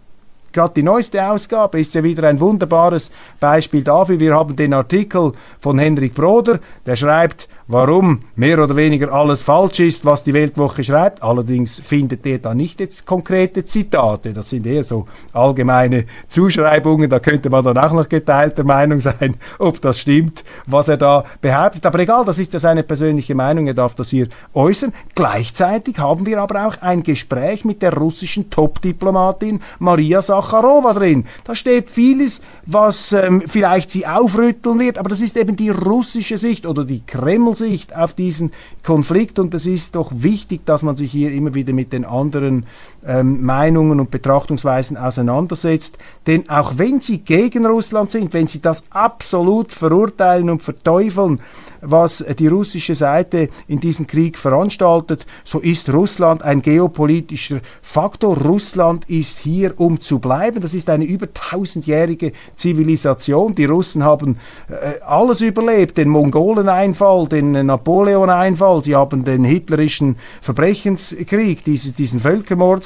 Gerade 0.53 0.75
die 0.75 0.83
neueste 0.83 1.27
Ausgabe 1.27 1.79
ist 1.79 1.95
ja 1.95 2.03
wieder 2.03 2.27
ein 2.27 2.39
wunderbares 2.39 3.09
Beispiel 3.39 3.83
dafür. 3.83 4.19
Wir 4.19 4.35
haben 4.35 4.55
den 4.55 4.71
Artikel 4.73 5.33
von 5.59 5.79
Henrik 5.79 6.13
Broder, 6.13 6.59
der 6.85 6.95
schreibt, 6.95 7.49
warum 7.67 8.19
mehr 8.35 8.61
oder 8.61 8.75
weniger 8.75 9.11
alles 9.11 9.41
falsch 9.41 9.79
ist, 9.79 10.05
was 10.05 10.23
die 10.23 10.33
Weltwoche 10.33 10.83
schreibt. 10.83 11.23
Allerdings 11.23 11.79
findet 11.79 12.25
er 12.25 12.39
da 12.39 12.53
nicht 12.53 12.79
jetzt 12.79 13.05
konkrete 13.05 13.65
Zitate. 13.65 14.33
Das 14.33 14.49
sind 14.49 14.65
eher 14.65 14.83
so 14.83 15.05
allgemeine 15.31 16.05
Zuschreibungen. 16.27 17.09
Da 17.09 17.19
könnte 17.19 17.49
man 17.49 17.63
dann 17.63 17.77
auch 17.77 17.93
noch 17.93 18.09
geteilter 18.09 18.63
Meinung 18.63 18.99
sein, 18.99 19.35
ob 19.59 19.81
das 19.81 19.99
stimmt, 19.99 20.43
was 20.67 20.87
er 20.87 20.97
da 20.97 21.25
behauptet. 21.41 21.85
Aber 21.85 21.99
egal, 21.99 22.25
das 22.25 22.39
ist 22.39 22.53
ja 22.53 22.59
seine 22.59 22.83
persönliche 22.83 23.35
Meinung. 23.35 23.67
Er 23.67 23.73
darf 23.73 23.95
das 23.95 24.09
hier 24.09 24.27
äußern. 24.53 24.93
Gleichzeitig 25.15 25.99
haben 25.99 26.25
wir 26.25 26.41
aber 26.41 26.67
auch 26.67 26.81
ein 26.81 27.03
Gespräch 27.03 27.65
mit 27.65 27.81
der 27.81 27.93
russischen 27.95 28.49
Top-Diplomatin 28.49 29.61
Maria 29.79 30.21
Sacharowa 30.21 30.93
drin. 30.93 31.25
Da 31.43 31.55
steht 31.55 31.89
vieles, 31.89 32.41
was 32.65 33.11
ähm, 33.13 33.43
vielleicht 33.47 33.91
sie 33.91 34.05
aufrütteln 34.05 34.79
wird, 34.79 34.97
aber 34.97 35.09
das 35.09 35.21
ist 35.21 35.37
eben 35.37 35.55
die 35.55 35.69
russische 35.69 36.37
Sicht 36.37 36.65
oder 36.65 36.85
die 36.85 37.05
Kreml 37.05 37.52
Sicht 37.55 37.95
auf 37.95 38.13
diesen 38.13 38.51
Konflikt. 38.83 39.39
Und 39.39 39.53
es 39.53 39.65
ist 39.65 39.95
doch 39.95 40.11
wichtig, 40.13 40.65
dass 40.65 40.83
man 40.83 40.97
sich 40.97 41.11
hier 41.11 41.31
immer 41.31 41.53
wieder 41.53 41.73
mit 41.73 41.93
den 41.93 42.05
anderen 42.05 42.65
ähm, 43.07 43.43
Meinungen 43.43 43.99
und 43.99 44.11
Betrachtungsweisen 44.11 44.97
auseinandersetzt. 44.97 45.97
Denn 46.27 46.49
auch 46.49 46.77
wenn 46.77 47.01
sie 47.01 47.19
gegen 47.19 47.65
Russland 47.65 48.11
sind, 48.11 48.33
wenn 48.33 48.47
sie 48.47 48.61
das 48.61 48.83
absolut 48.91 49.71
verurteilen 49.71 50.49
und 50.49 50.63
verteufeln, 50.63 51.39
was 51.81 52.23
die 52.39 52.47
russische 52.47 52.95
Seite 52.95 53.49
in 53.67 53.79
diesem 53.79 54.07
Krieg 54.07 54.37
veranstaltet, 54.37 55.25
so 55.43 55.59
ist 55.59 55.91
Russland 55.91 56.41
ein 56.41 56.61
geopolitischer 56.61 57.59
Faktor. 57.81 58.37
Russland 58.37 59.09
ist 59.09 59.39
hier, 59.39 59.79
um 59.79 59.99
zu 59.99 60.19
bleiben. 60.19 60.61
Das 60.61 60.73
ist 60.73 60.89
eine 60.89 61.03
über 61.05 61.33
tausendjährige 61.33 62.31
Zivilisation. 62.55 63.53
Die 63.53 63.65
Russen 63.65 64.03
haben 64.03 64.37
äh, 64.69 65.01
alles 65.05 65.41
überlebt, 65.41 65.97
den 65.97 66.09
Mongoleneinfall, 66.09 67.27
den 67.27 67.51
Napoleon-Einfall, 67.51 68.83
sie 68.83 68.95
haben 68.95 69.25
den 69.25 69.43
hitlerischen 69.43 70.15
Verbrechenskrieg, 70.41 71.63
diese, 71.63 71.91
diesen 71.91 72.19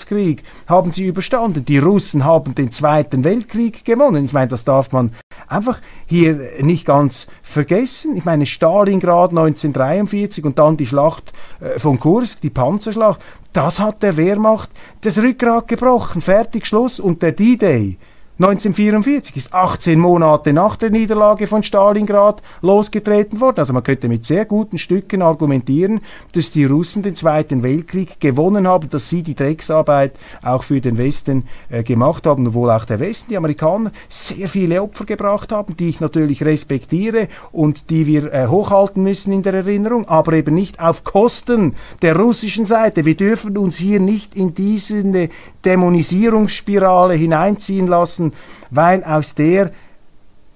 Völkermordskrieg, 0.08 0.44
haben 0.68 0.92
sie 0.92 1.06
überstanden. 1.06 1.66
Die 1.66 1.78
Russen 1.78 2.26
haben 2.26 2.56
den 2.56 2.72
Zweiten 2.72 3.24
Weltkrieg 3.24 3.86
gewonnen. 3.86 4.26
Ich 4.26 4.34
meine, 4.34 4.48
das 4.48 4.66
darf 4.66 4.92
man 4.92 5.12
einfach 5.48 5.80
hier 6.06 6.40
nicht 6.62 6.86
ganz 6.86 7.28
vergessen. 7.44 8.16
Ich 8.16 8.26
meine, 8.26 8.46
Stalingrad 8.46 9.32
1943 9.32 10.44
und 10.46 10.58
dann 10.60 10.78
die 10.78 10.88
Schlacht 10.88 11.34
äh, 11.60 11.80
von 11.80 12.00
Kursk, 12.00 12.42
die 12.42 12.50
Panzerschlacht, 12.50 13.22
das 13.54 13.80
hat 13.80 14.04
der 14.04 14.18
Wehrmacht 14.18 14.70
das 15.02 15.18
Rückgrat 15.18 15.68
gebrochen. 15.68 16.22
Fertig, 16.22 16.68
Schluss. 16.68 17.00
Und 17.00 17.22
der 17.22 17.32
D-Day 17.32 17.98
1944 18.40 19.36
ist 19.36 19.52
18 19.52 20.00
Monate 20.00 20.54
nach 20.54 20.76
der 20.76 20.92
Niederlage 20.92 21.48
von 21.48 21.64
Stalingrad 21.64 22.44
losgetreten 22.62 23.42
worden. 23.42 23.58
Also 23.58 23.74
man 23.74 23.82
könnte 23.82 24.08
mit 24.08 24.28
sehr 24.28 24.46
guten 24.46 24.78
Stücken 24.78 25.24
argumentieren, 25.24 26.02
dass 26.34 26.52
die 26.52 26.66
Russen 26.66 27.02
den 27.02 27.16
Zweiten 27.16 27.64
Weltkrieg 27.64 28.20
gewonnen 28.20 28.68
haben, 28.68 28.92
dass 28.92 29.10
sie 29.10 29.24
die 29.24 29.34
Drecksarbeit 29.34 30.14
auch 30.44 30.62
für 30.62 30.82
den 30.82 31.00
Westen 31.00 31.46
äh, 31.70 31.82
gemacht 31.82 32.28
haben, 32.28 32.46
obwohl 32.46 32.70
auch 32.70 32.86
der 32.86 33.00
Westen, 33.00 33.32
die 33.32 33.38
Amerikaner, 33.38 33.92
sehr 34.08 34.48
viele 34.48 34.84
Opfer 34.84 35.06
gebracht 35.06 35.52
haben, 35.52 35.76
die 35.76 35.90
ich 35.90 36.00
natürlich 36.00 36.46
respektiere 36.46 37.30
und 37.52 37.90
die 37.90 38.06
wir 38.06 38.32
äh, 38.32 38.46
hochhalten 38.46 39.02
müssen 39.02 39.34
in 39.34 39.42
der 39.42 39.56
Erinnerung, 39.56 40.08
aber 40.08 40.34
eben 40.34 40.54
nicht 40.54 40.80
auf 40.80 41.04
Kosten 41.04 41.74
der 42.04 42.16
russischen 42.16 42.68
Seite. 42.68 43.04
Wir 43.04 43.18
dürfen 43.18 43.58
uns 43.58 43.78
hier 43.78 44.00
nicht 44.00 44.36
in 44.36 44.54
diese 44.54 45.30
Dämonisierungsspirale 45.66 47.16
hineinziehen 47.16 47.88
lassen, 47.88 48.27
weil 48.70 49.04
aus 49.04 49.36
der 49.36 49.72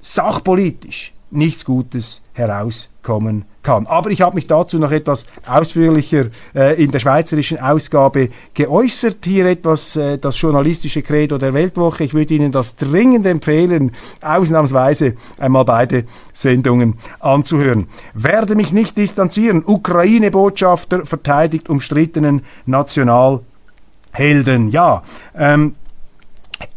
sachpolitisch 0.02 1.14
nichts 1.32 1.66
Gutes 1.66 2.22
herauskommen 2.34 3.46
kann. 3.64 3.88
Aber 3.88 4.10
ich 4.10 4.22
habe 4.22 4.36
mich 4.36 4.48
dazu 4.48 4.80
noch 4.80 4.92
etwas 4.92 5.26
ausführlicher 5.48 6.26
äh, 6.54 6.82
in 6.82 6.92
der 6.92 7.00
schweizerischen 7.00 7.60
Ausgabe 7.60 8.30
geäußert. 8.54 9.18
Hier 9.24 9.46
etwas 9.46 9.96
äh, 9.96 10.18
das 10.18 10.40
journalistische 10.40 11.02
Credo 11.02 11.38
der 11.38 11.54
Weltwoche. 11.54 12.04
Ich 12.04 12.14
würde 12.14 12.34
Ihnen 12.34 12.52
das 12.52 12.76
dringend 12.76 13.26
empfehlen, 13.26 13.94
ausnahmsweise 14.22 15.16
einmal 15.38 15.66
beide 15.66 16.06
Sendungen 16.34 16.96
anzuhören. 17.20 17.88
Werde 18.14 18.56
mich 18.56 18.74
nicht 18.74 18.98
distanzieren. 18.98 19.64
Ukraine-Botschafter 19.66 21.06
verteidigt 21.06 21.70
umstrittenen 21.70 22.44
Nationalhelden. 22.66 24.70
Ja, 24.70 25.04
ähm, 25.36 25.76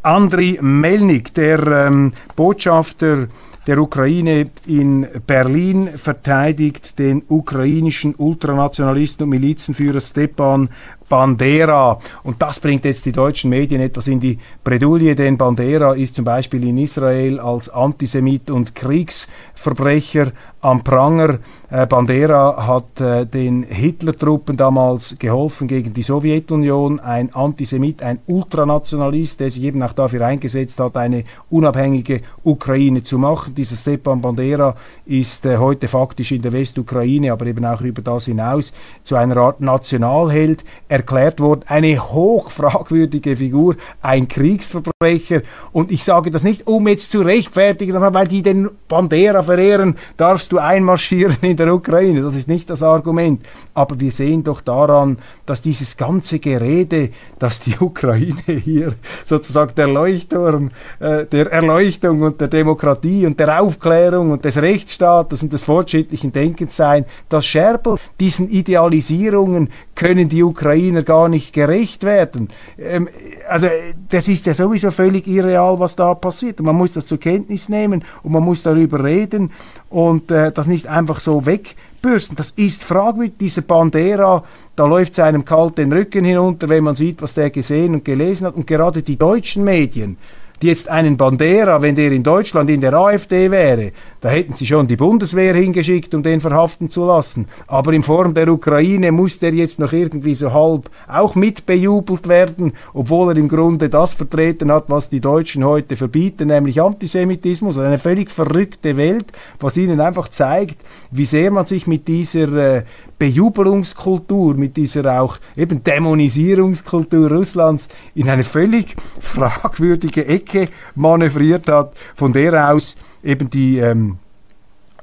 Andriy 0.02 0.58
Melnik, 0.60 1.34
der 1.34 1.66
ähm, 1.66 2.12
Botschafter 2.36 3.28
der 3.66 3.78
Ukraine 3.78 4.50
in 4.66 5.06
Berlin 5.26 5.88
verteidigt 5.96 6.98
den 6.98 7.22
ukrainischen 7.28 8.14
Ultranationalisten 8.14 9.24
und 9.24 9.30
Milizenführer 9.30 10.00
Stepan 10.00 10.68
Bandera. 11.08 11.98
Und 12.22 12.40
das 12.40 12.60
bringt 12.60 12.84
jetzt 12.84 13.06
die 13.06 13.12
deutschen 13.12 13.50
Medien 13.50 13.80
etwas 13.80 14.06
in 14.08 14.20
die 14.20 14.38
Bredouille, 14.62 15.14
denn 15.14 15.36
Bandera 15.36 15.94
ist 15.94 16.16
zum 16.16 16.24
Beispiel 16.24 16.66
in 16.66 16.78
Israel 16.78 17.40
als 17.40 17.68
Antisemit 17.68 18.50
und 18.50 18.74
Kriegsverbrecher 18.74 20.32
am 20.64 20.82
Pranger. 20.82 21.40
Äh, 21.70 21.86
Bandera 21.86 22.66
hat 22.66 22.98
äh, 23.00 23.26
den 23.26 23.64
Hitlertruppen 23.64 24.56
damals 24.56 25.16
geholfen 25.18 25.68
gegen 25.68 25.92
die 25.92 26.02
Sowjetunion. 26.02 27.00
Ein 27.00 27.34
Antisemit, 27.34 28.02
ein 28.02 28.20
Ultranationalist, 28.26 29.40
der 29.40 29.50
sich 29.50 29.62
eben 29.62 29.82
auch 29.82 29.92
dafür 29.92 30.24
eingesetzt 30.24 30.80
hat, 30.80 30.96
eine 30.96 31.24
unabhängige 31.50 32.22
Ukraine 32.44 33.02
zu 33.02 33.18
machen. 33.18 33.54
Dieser 33.54 33.76
Stepan 33.76 34.22
Bandera 34.22 34.74
ist 35.04 35.44
äh, 35.44 35.58
heute 35.58 35.86
faktisch 35.86 36.32
in 36.32 36.40
der 36.40 36.52
Westukraine, 36.52 37.32
aber 37.32 37.44
eben 37.44 37.64
auch 37.66 37.82
über 37.82 38.00
das 38.00 38.24
hinaus 38.24 38.72
zu 39.02 39.16
einer 39.16 39.36
Art 39.36 39.60
Nationalheld 39.60 40.64
erklärt 40.94 41.40
worden. 41.40 41.62
Eine 41.66 41.98
hochfragwürdige 41.98 43.36
Figur, 43.36 43.76
ein 44.00 44.28
Kriegsverbrecher. 44.28 45.42
Und 45.72 45.90
ich 45.90 46.04
sage 46.04 46.30
das 46.30 46.44
nicht, 46.44 46.66
um 46.66 46.86
jetzt 46.86 47.10
zu 47.10 47.22
rechtfertigen, 47.22 48.00
weil 48.00 48.28
die 48.28 48.42
den 48.42 48.70
Bandera 48.88 49.42
verehren, 49.42 49.96
darfst 50.16 50.52
du 50.52 50.58
einmarschieren 50.58 51.36
in 51.42 51.56
der 51.56 51.74
Ukraine. 51.74 52.22
Das 52.22 52.36
ist 52.36 52.48
nicht 52.48 52.70
das 52.70 52.82
Argument. 52.82 53.44
Aber 53.74 53.98
wir 53.98 54.12
sehen 54.12 54.44
doch 54.44 54.60
daran, 54.60 55.18
dass 55.46 55.60
dieses 55.60 55.96
ganze 55.96 56.38
Gerede, 56.38 57.10
dass 57.40 57.60
die 57.60 57.76
Ukraine 57.80 58.42
hier 58.46 58.94
sozusagen 59.24 59.74
der 59.74 59.88
Leuchtturm 59.88 60.70
äh, 61.00 61.24
der 61.26 61.50
Erleuchtung 61.50 62.22
und 62.22 62.40
der 62.40 62.48
Demokratie 62.48 63.26
und 63.26 63.38
der 63.40 63.60
Aufklärung 63.60 64.30
und 64.30 64.44
des 64.44 64.62
Rechtsstaates 64.62 65.42
und 65.42 65.52
des 65.52 65.64
fortschrittlichen 65.64 66.30
Denkens 66.32 66.76
sein, 66.76 67.04
das 67.28 67.44
Scherbel 67.44 67.96
diesen 68.20 68.48
Idealisierungen 68.48 69.70
können 69.94 70.28
die 70.28 70.42
Ukrainer 70.84 71.02
gar 71.02 71.28
nicht 71.28 71.52
gerecht 71.52 72.04
werden. 72.04 72.48
Ähm, 72.78 73.08
also 73.48 73.68
das 74.10 74.28
ist 74.28 74.46
ja 74.46 74.54
sowieso 74.54 74.90
völlig 74.90 75.26
irreal, 75.26 75.78
was 75.80 75.96
da 75.96 76.14
passiert. 76.14 76.60
Und 76.60 76.66
man 76.66 76.76
muss 76.76 76.92
das 76.92 77.06
zur 77.06 77.18
Kenntnis 77.18 77.68
nehmen 77.68 78.04
und 78.22 78.32
man 78.32 78.42
muss 78.42 78.62
darüber 78.62 79.02
reden 79.02 79.52
und 79.88 80.30
äh, 80.30 80.52
das 80.52 80.66
nicht 80.66 80.86
einfach 80.86 81.20
so 81.20 81.46
wegbürsten. 81.46 82.36
Das 82.36 82.50
ist 82.50 82.82
fragwürdig. 82.82 83.38
Dieser 83.40 83.62
Bandera, 83.62 84.44
da 84.76 84.86
läuft 84.86 85.14
seinem 85.14 85.44
kalt 85.44 85.78
den 85.78 85.92
Rücken 85.92 86.24
hinunter, 86.24 86.68
wenn 86.68 86.84
man 86.84 86.96
sieht, 86.96 87.22
was 87.22 87.34
der 87.34 87.50
gesehen 87.50 87.94
und 87.94 88.04
gelesen 88.04 88.46
hat. 88.46 88.54
Und 88.54 88.66
gerade 88.66 89.02
die 89.02 89.16
deutschen 89.16 89.64
Medien, 89.64 90.18
die 90.62 90.68
jetzt 90.68 90.88
einen 90.88 91.16
Bandera, 91.16 91.82
wenn 91.82 91.96
der 91.96 92.12
in 92.12 92.22
Deutschland 92.22 92.70
in 92.70 92.80
der 92.80 92.94
AfD 92.94 93.50
wäre, 93.50 93.92
da 94.20 94.30
hätten 94.30 94.54
sie 94.54 94.66
schon 94.66 94.86
die 94.86 94.96
Bundeswehr 94.96 95.54
hingeschickt, 95.54 96.14
um 96.14 96.22
den 96.22 96.40
verhaften 96.40 96.90
zu 96.90 97.04
lassen. 97.04 97.46
Aber 97.66 97.92
in 97.92 98.02
Form 98.02 98.32
der 98.32 98.48
Ukraine 98.48 99.12
muss 99.12 99.38
der 99.38 99.52
jetzt 99.52 99.78
noch 99.78 99.92
irgendwie 99.92 100.34
so 100.34 100.52
halb 100.52 100.88
auch 101.06 101.34
mitbejubelt 101.34 102.26
werden, 102.26 102.72
obwohl 102.94 103.32
er 103.32 103.36
im 103.36 103.48
Grunde 103.48 103.90
das 103.90 104.14
vertreten 104.14 104.72
hat, 104.72 104.84
was 104.88 105.10
die 105.10 105.20
Deutschen 105.20 105.64
heute 105.64 105.96
verbieten, 105.96 106.48
nämlich 106.48 106.80
Antisemitismus. 106.80 107.76
Eine 107.76 107.98
völlig 107.98 108.30
verrückte 108.30 108.96
Welt, 108.96 109.26
was 109.60 109.76
ihnen 109.76 110.00
einfach 110.00 110.28
zeigt, 110.28 110.78
wie 111.10 111.26
sehr 111.26 111.50
man 111.50 111.66
sich 111.66 111.86
mit 111.86 112.08
dieser 112.08 112.76
äh, 112.78 112.82
Bejubelungskultur, 113.18 114.54
mit 114.54 114.76
dieser 114.76 115.20
auch 115.20 115.38
eben 115.56 115.82
Dämonisierungskultur 115.82 117.30
Russlands 117.30 117.88
in 118.14 118.28
eine 118.28 118.44
völlig 118.44 118.96
fragwürdige 119.20 120.26
Ecke 120.26 120.68
manövriert 120.94 121.68
hat, 121.68 121.94
von 122.14 122.32
der 122.32 122.70
aus 122.70 122.96
eben 123.22 123.50
die 123.50 123.78
ähm, 123.78 124.18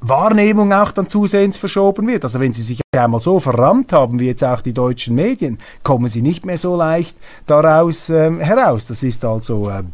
Wahrnehmung 0.02 0.72
auch 0.72 0.90
dann 0.90 1.08
zusehends 1.08 1.56
verschoben 1.56 2.06
wird. 2.08 2.24
Also 2.24 2.40
wenn 2.40 2.52
Sie 2.52 2.62
sich 2.62 2.80
einmal 2.94 3.20
so 3.20 3.38
verrammt 3.38 3.92
haben, 3.92 4.18
wie 4.18 4.26
jetzt 4.26 4.44
auch 4.44 4.60
die 4.60 4.72
deutschen 4.72 5.14
Medien, 5.14 5.58
kommen 5.82 6.10
Sie 6.10 6.22
nicht 6.22 6.44
mehr 6.44 6.58
so 6.58 6.76
leicht 6.76 7.16
daraus 7.46 8.10
ähm, 8.10 8.40
heraus. 8.40 8.86
Das 8.86 9.02
ist 9.02 9.24
also 9.24 9.70
ähm, 9.70 9.92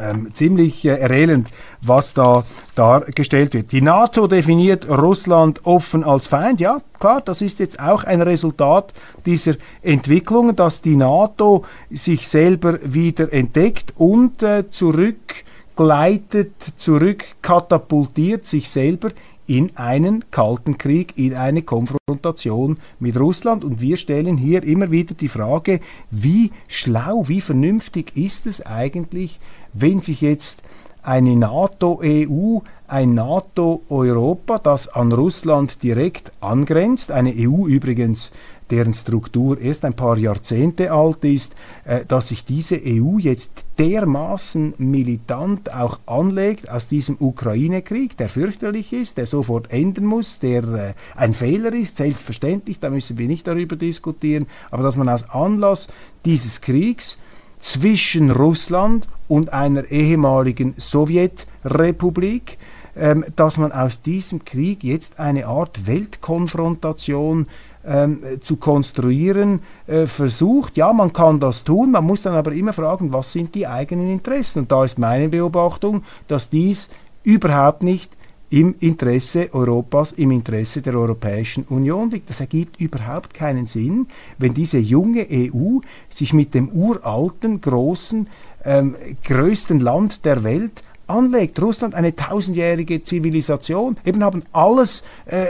ähm, 0.00 0.30
ziemlich 0.32 0.84
äh, 0.84 0.98
erhellend, 0.98 1.48
was 1.80 2.14
da 2.14 2.44
dargestellt 2.74 3.54
wird. 3.54 3.72
Die 3.72 3.82
NATO 3.82 4.26
definiert 4.26 4.88
Russland 4.88 5.66
offen 5.66 6.04
als 6.04 6.26
Feind. 6.26 6.60
Ja, 6.60 6.80
klar, 6.98 7.20
das 7.20 7.42
ist 7.42 7.58
jetzt 7.58 7.78
auch 7.80 8.04
ein 8.04 8.22
Resultat 8.22 8.92
dieser 9.26 9.54
Entwicklung, 9.82 10.56
dass 10.56 10.82
die 10.82 10.96
NATO 10.96 11.64
sich 11.90 12.26
selber 12.28 12.78
wieder 12.82 13.32
entdeckt 13.32 13.94
und 13.96 14.42
äh, 14.42 14.70
zurück 14.70 15.44
gleitet 15.76 16.52
zurück, 16.76 17.24
katapultiert 17.40 18.46
sich 18.46 18.68
selber 18.68 19.12
in 19.46 19.74
einen 19.76 20.30
kalten 20.30 20.78
Krieg, 20.78 21.14
in 21.16 21.34
eine 21.34 21.62
Konfrontation 21.62 22.78
mit 23.00 23.18
Russland. 23.18 23.64
Und 23.64 23.80
wir 23.80 23.96
stellen 23.96 24.36
hier 24.36 24.62
immer 24.62 24.90
wieder 24.90 25.14
die 25.14 25.26
Frage, 25.26 25.80
wie 26.10 26.52
schlau, 26.68 27.24
wie 27.28 27.40
vernünftig 27.40 28.14
ist 28.14 28.46
es 28.46 28.64
eigentlich, 28.64 29.40
wenn 29.72 30.00
sich 30.00 30.20
jetzt 30.20 30.62
eine 31.02 31.36
NATO-EU, 31.36 32.58
ein 32.86 33.14
NATO-Europa, 33.14 34.58
das 34.58 34.88
an 34.88 35.12
Russland 35.12 35.82
direkt 35.82 36.32
angrenzt, 36.40 37.10
eine 37.10 37.32
EU 37.36 37.66
übrigens 37.66 38.32
deren 38.70 38.92
Struktur 38.92 39.60
erst 39.60 39.84
ein 39.84 39.94
paar 39.94 40.16
Jahrzehnte 40.16 40.92
alt 40.92 41.24
ist, 41.24 41.54
äh, 41.84 42.04
dass 42.06 42.28
sich 42.28 42.44
diese 42.44 42.80
EU 42.84 43.18
jetzt 43.18 43.64
dermaßen 43.78 44.74
militant 44.78 45.74
auch 45.74 45.98
anlegt 46.06 46.70
aus 46.70 46.86
diesem 46.86 47.16
Ukraine-Krieg, 47.18 48.16
der 48.16 48.28
fürchterlich 48.28 48.92
ist, 48.92 49.18
der 49.18 49.26
sofort 49.26 49.70
enden 49.70 50.06
muss, 50.06 50.38
der 50.38 50.62
äh, 50.64 50.94
ein 51.16 51.34
Fehler 51.34 51.72
ist, 51.72 51.96
selbstverständlich, 51.96 52.78
da 52.80 52.90
müssen 52.90 53.18
wir 53.18 53.26
nicht 53.26 53.46
darüber 53.46 53.76
diskutieren, 53.76 54.46
aber 54.70 54.82
dass 54.82 54.96
man 54.96 55.08
aus 55.08 55.28
Anlass 55.30 55.88
dieses 56.24 56.60
Kriegs 56.60 57.18
zwischen 57.60 58.30
Russland 58.30 59.06
und 59.28 59.52
einer 59.52 59.90
ehemaligen 59.90 60.74
Sowjetrepublik, 60.78 62.58
ähm, 62.96 63.24
dass 63.36 63.58
man 63.58 63.72
aus 63.72 64.02
diesem 64.02 64.44
Krieg 64.44 64.82
jetzt 64.82 65.20
eine 65.20 65.46
Art 65.46 65.86
Weltkonfrontation 65.86 67.46
ähm, 67.86 68.22
zu 68.42 68.56
konstruieren 68.56 69.60
äh, 69.86 70.06
versucht. 70.06 70.76
Ja, 70.76 70.92
man 70.92 71.12
kann 71.12 71.40
das 71.40 71.64
tun, 71.64 71.92
man 71.92 72.04
muss 72.04 72.22
dann 72.22 72.34
aber 72.34 72.52
immer 72.52 72.72
fragen, 72.72 73.12
was 73.12 73.32
sind 73.32 73.54
die 73.54 73.66
eigenen 73.66 74.10
Interessen. 74.10 74.60
Und 74.60 74.72
da 74.72 74.84
ist 74.84 74.98
meine 74.98 75.28
Beobachtung, 75.28 76.02
dass 76.28 76.50
dies 76.50 76.90
überhaupt 77.22 77.82
nicht 77.82 78.12
im 78.50 78.74
Interesse 78.80 79.48
Europas, 79.52 80.12
im 80.12 80.32
Interesse 80.32 80.82
der 80.82 80.94
Europäischen 80.94 81.64
Union 81.64 82.10
liegt. 82.10 82.28
Das 82.28 82.40
ergibt 82.40 82.80
überhaupt 82.80 83.32
keinen 83.32 83.66
Sinn, 83.66 84.08
wenn 84.38 84.54
diese 84.54 84.78
junge 84.78 85.26
EU 85.30 85.78
sich 86.08 86.32
mit 86.32 86.54
dem 86.54 86.68
uralten, 86.68 87.60
großen, 87.60 88.28
ähm, 88.64 88.96
größten 89.24 89.78
Land 89.78 90.24
der 90.24 90.42
Welt 90.42 90.82
anlegt. 91.10 91.60
Russland 91.60 91.94
eine 91.94 92.14
tausendjährige 92.14 93.02
Zivilisation, 93.04 93.96
eben 94.04 94.24
haben 94.24 94.42
alles 94.52 95.04
äh, 95.26 95.46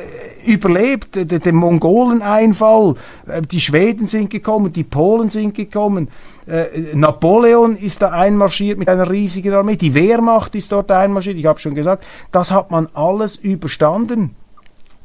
überlebt, 0.47 1.17
den, 1.17 1.55
Mongoleneinfall, 1.55 2.97
äh, 3.27 3.43
die 3.43 3.61
Schweden 3.61 4.09
sind 4.09 4.31
gekommen, 4.31 4.73
die 4.73 4.85
Polen 4.85 5.31
sind 5.31 5.55
gekommen, 5.55 6.09
äh, 6.51 6.95
Napoleon 6.95 7.77
ist 7.77 8.03
da 8.03 8.11
einmarschiert 8.11 8.79
mit 8.79 8.89
einer 8.89 9.09
riesigen 9.09 9.55
Armee, 9.55 9.77
die 9.77 9.95
Wehrmacht 9.95 10.55
ist 10.55 10.73
dort 10.73 10.91
einmarschiert, 10.91 11.39
ich 11.39 11.47
habe 11.47 11.59
schon 11.59 11.75
gesagt, 11.75 12.05
das 12.33 12.51
hat 12.51 12.71
man 12.71 12.89
alles 12.95 13.37
überstanden 13.37 14.35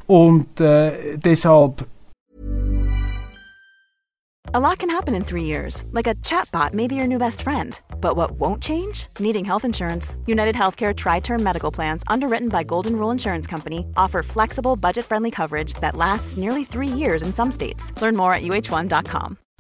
und 0.08 0.60
äh, 0.60 1.18
deshalb 1.18 1.86
A 4.54 4.60
lot 4.60 4.80
can 4.80 4.90
happen 4.90 5.16
in 5.16 5.26
three 5.26 5.44
years, 5.44 5.84
like 5.92 6.08
a 6.08 6.16
chatbot 6.22 6.74
may 6.74 6.88
be 6.88 6.96
your 6.96 7.08
new 7.08 7.18
best 7.18 7.42
friend. 7.42 7.82
But 8.00 8.16
what 8.16 8.40
won't 8.40 8.62
change? 8.64 9.08
Needing 9.20 9.44
health 9.44 9.66
insurance. 9.66 10.16
United 10.28 10.56
Healthcare 10.56 10.96
Tri 10.96 11.20
Term 11.20 11.44
Medical 11.44 11.72
Plans, 11.72 12.04
underwritten 12.08 12.48
by 12.48 12.64
Golden 12.64 12.96
Rule 12.96 13.12
Insurance 13.12 13.48
Company, 13.48 13.86
offer 13.98 14.24
flexible, 14.24 14.78
budget 14.78 15.04
friendly 15.04 15.32
coverage 15.32 15.74
that 15.82 15.96
lasts 15.96 16.38
nearly 16.38 16.64
three 16.64 16.88
years 16.88 17.22
in 17.22 17.34
some 17.34 17.52
states. 17.52 17.92
Learn 18.02 18.16
more 18.16 18.34
at 18.34 18.44
uh1.com. 18.44 19.38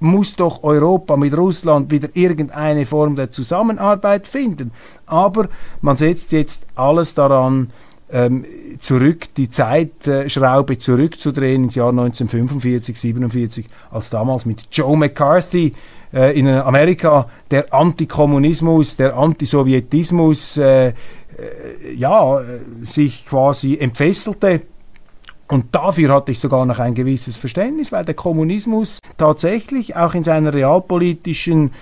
Muss 0.00 0.34
doch 0.34 0.62
Europa 0.62 1.16
mit 1.16 1.36
Russland 1.36 1.90
wieder 1.90 2.08
irgendeine 2.14 2.86
Form 2.86 3.16
der 3.16 3.30
Zusammenarbeit 3.30 4.26
finden. 4.26 4.72
Aber 5.06 5.48
man 5.80 5.96
setzt 5.96 6.32
jetzt 6.32 6.66
alles 6.74 7.14
daran, 7.14 7.70
ähm, 8.12 8.44
zurück, 8.80 9.28
die 9.36 9.48
Zeitschraube 9.48 10.78
zurückzudrehen 10.78 11.64
ins 11.64 11.76
Jahr 11.76 11.90
1945, 11.90 12.98
47, 12.98 13.66
als 13.90 14.10
damals 14.10 14.46
mit 14.46 14.66
Joe 14.72 14.96
McCarthy 14.96 15.74
äh, 16.12 16.36
in 16.36 16.48
Amerika 16.48 17.28
der 17.50 17.72
Antikommunismus, 17.72 18.96
der 18.96 19.16
Antisowjetismus 19.16 20.56
äh, 20.56 20.88
äh, 20.88 20.92
ja, 21.94 22.42
sich 22.84 23.26
quasi 23.26 23.76
entfesselte 23.78 24.62
und 25.50 25.66
dafür 25.72 26.14
hatte 26.14 26.30
ich 26.30 26.38
sogar 26.38 26.64
noch 26.64 26.78
ein 26.78 26.94
gewisses 26.94 27.36
Verständnis, 27.36 27.90
weil 27.90 28.04
der 28.04 28.14
Kommunismus 28.14 29.00
tatsächlich 29.18 29.96
auch 29.96 30.14
in 30.14 30.22
seiner 30.22 30.54
realpolitischen 30.54 31.72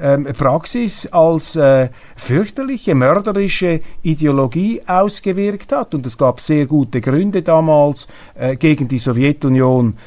ähm, 0.00 0.24
Praxis 0.36 1.06
als 1.12 1.54
äh, 1.56 1.90
fürchterliche, 2.16 2.94
mörderische 2.94 3.80
Ideologie 4.02 4.80
ausgewirkt 4.86 5.72
hat. 5.72 5.94
Und 5.94 6.06
es 6.06 6.16
gab 6.16 6.40
sehr 6.40 6.64
gute 6.64 7.02
Gründe 7.02 7.42
damals, 7.42 8.08
äh, 8.34 8.56
gegen 8.56 8.88
die 8.88 8.98
Sowjetunion 8.98 9.98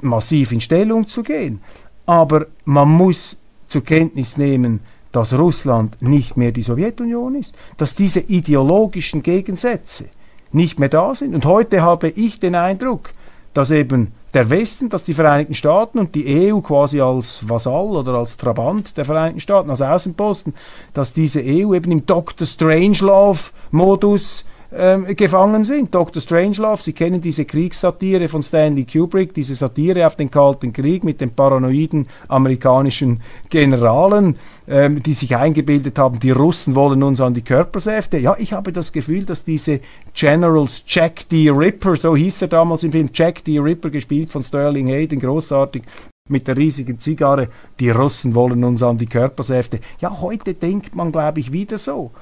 massiv 0.00 0.52
in 0.52 0.60
Stellung 0.60 1.06
zu 1.06 1.22
gehen. 1.22 1.60
Aber 2.06 2.46
man 2.64 2.88
muss 2.88 3.36
zur 3.68 3.84
Kenntnis 3.84 4.38
nehmen, 4.38 4.80
dass 5.12 5.36
Russland 5.36 6.00
nicht 6.00 6.36
mehr 6.36 6.52
die 6.52 6.62
Sowjetunion 6.62 7.34
ist, 7.34 7.56
dass 7.76 7.94
diese 7.94 8.20
ideologischen 8.20 9.22
Gegensätze, 9.22 10.06
nicht 10.52 10.80
mehr 10.80 10.88
da 10.88 11.14
sind. 11.14 11.34
Und 11.34 11.44
heute 11.44 11.82
habe 11.82 12.08
ich 12.08 12.40
den 12.40 12.54
Eindruck, 12.54 13.12
dass 13.54 13.70
eben 13.70 14.12
der 14.34 14.48
Westen, 14.50 14.90
dass 14.90 15.04
die 15.04 15.14
Vereinigten 15.14 15.54
Staaten 15.54 15.98
und 15.98 16.14
die 16.14 16.52
EU 16.52 16.60
quasi 16.60 17.00
als 17.00 17.48
Vasall 17.48 17.96
oder 17.96 18.14
als 18.14 18.36
Trabant 18.36 18.96
der 18.96 19.04
Vereinigten 19.04 19.40
Staaten, 19.40 19.70
als 19.70 19.82
Außenposten, 19.82 20.54
dass 20.94 21.12
diese 21.12 21.40
EU 21.40 21.74
eben 21.74 21.90
im 21.90 22.06
Dr. 22.06 22.46
Strangelove-Modus 22.46 24.44
ähm, 24.72 25.06
gefangen 25.16 25.64
sind. 25.64 25.94
Dr. 25.94 26.22
Strangelove, 26.22 26.82
Sie 26.82 26.92
kennen 26.92 27.20
diese 27.20 27.44
Kriegssatire 27.44 28.28
von 28.28 28.42
Stanley 28.42 28.84
Kubrick, 28.84 29.34
diese 29.34 29.54
Satire 29.54 30.06
auf 30.06 30.16
den 30.16 30.30
Kalten 30.30 30.72
Krieg 30.72 31.04
mit 31.04 31.20
den 31.20 31.30
paranoiden 31.30 32.06
amerikanischen 32.28 33.20
Generalen, 33.48 34.36
ähm, 34.68 35.02
die 35.02 35.14
sich 35.14 35.36
eingebildet 35.36 35.98
haben, 35.98 36.20
die 36.20 36.30
Russen 36.30 36.74
wollen 36.74 37.02
uns 37.02 37.20
an 37.20 37.34
die 37.34 37.42
Körpersäfte. 37.42 38.18
Ja, 38.18 38.36
ich 38.38 38.52
habe 38.52 38.72
das 38.72 38.92
Gefühl, 38.92 39.24
dass 39.24 39.44
diese 39.44 39.80
Generals 40.14 40.84
Jack 40.86 41.28
D. 41.28 41.50
Ripper, 41.50 41.96
so 41.96 42.14
hieß 42.14 42.42
er 42.42 42.48
damals 42.48 42.82
im 42.82 42.92
Film, 42.92 43.08
Jack 43.12 43.44
D. 43.44 43.58
Ripper, 43.58 43.90
gespielt 43.90 44.30
von 44.30 44.42
Sterling 44.42 44.88
Hayden, 44.88 45.20
großartig, 45.20 45.82
mit 46.28 46.46
der 46.46 46.56
riesigen 46.56 46.98
Zigarre, 46.98 47.48
die 47.80 47.90
Russen 47.90 48.34
wollen 48.34 48.62
uns 48.62 48.82
an 48.82 48.98
die 48.98 49.06
Körpersäfte. 49.06 49.80
Ja, 50.00 50.20
heute 50.20 50.54
denkt 50.54 50.94
man, 50.94 51.10
glaube 51.10 51.40
ich, 51.40 51.52
wieder 51.52 51.76
so. 51.76 52.12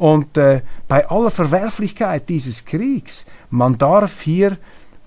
Und 0.00 0.38
äh, 0.38 0.62
bei 0.88 1.06
aller 1.10 1.30
Verwerflichkeit 1.30 2.30
dieses 2.30 2.64
Kriegs, 2.64 3.26
man 3.50 3.76
darf 3.76 4.22
hier 4.22 4.56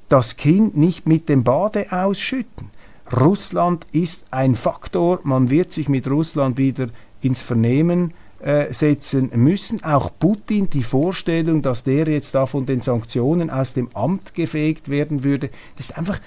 das 0.08 0.38
Kind 0.38 0.78
nicht 0.78 1.08
mit 1.08 1.30
dem 1.30 1.44
Bade 1.44 1.88
ausschütten. 1.92 2.70
Russland 3.12 3.88
ist 3.92 4.28
ein 4.30 4.56
Faktor, 4.56 5.20
man 5.24 5.50
wird 5.50 5.74
sich 5.74 5.90
mit 5.90 6.08
Russland 6.08 6.60
wieder 6.60 6.90
ins 7.22 7.42
Vernehmen 7.42 8.14
äh, 8.40 8.72
setzen 8.72 9.32
müssen. 9.34 9.84
Auch 9.84 10.12
Putin, 10.20 10.70
die 10.70 10.84
Vorstellung, 10.84 11.64
dass 11.64 11.84
der 11.84 12.08
jetzt 12.08 12.36
da 12.36 12.46
von 12.46 12.68
den 12.68 12.82
Sanktionen 12.82 13.50
aus 13.50 13.74
dem 13.74 13.90
Amt 13.96 14.36
gefegt 14.36 14.90
werden 14.90 15.24
würde, 15.24 15.50
das 15.76 15.88
ist 15.90 15.98
einfach 15.98 16.20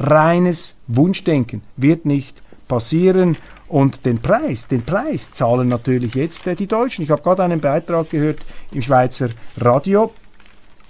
reines 0.00 0.74
Wunschdenken, 0.88 1.62
wird 1.76 2.04
nicht 2.04 2.42
passieren. 2.66 3.36
Und 3.70 4.04
den 4.04 4.18
Preis, 4.18 4.66
den 4.66 4.82
Preis 4.82 5.30
zahlen 5.30 5.68
natürlich 5.68 6.16
jetzt 6.16 6.44
äh, 6.48 6.56
die 6.56 6.66
Deutschen. 6.66 7.04
Ich 7.04 7.10
habe 7.10 7.22
gerade 7.22 7.44
einen 7.44 7.60
Beitrag 7.60 8.10
gehört 8.10 8.40
im 8.72 8.82
Schweizer 8.82 9.28
Radio 9.58 10.12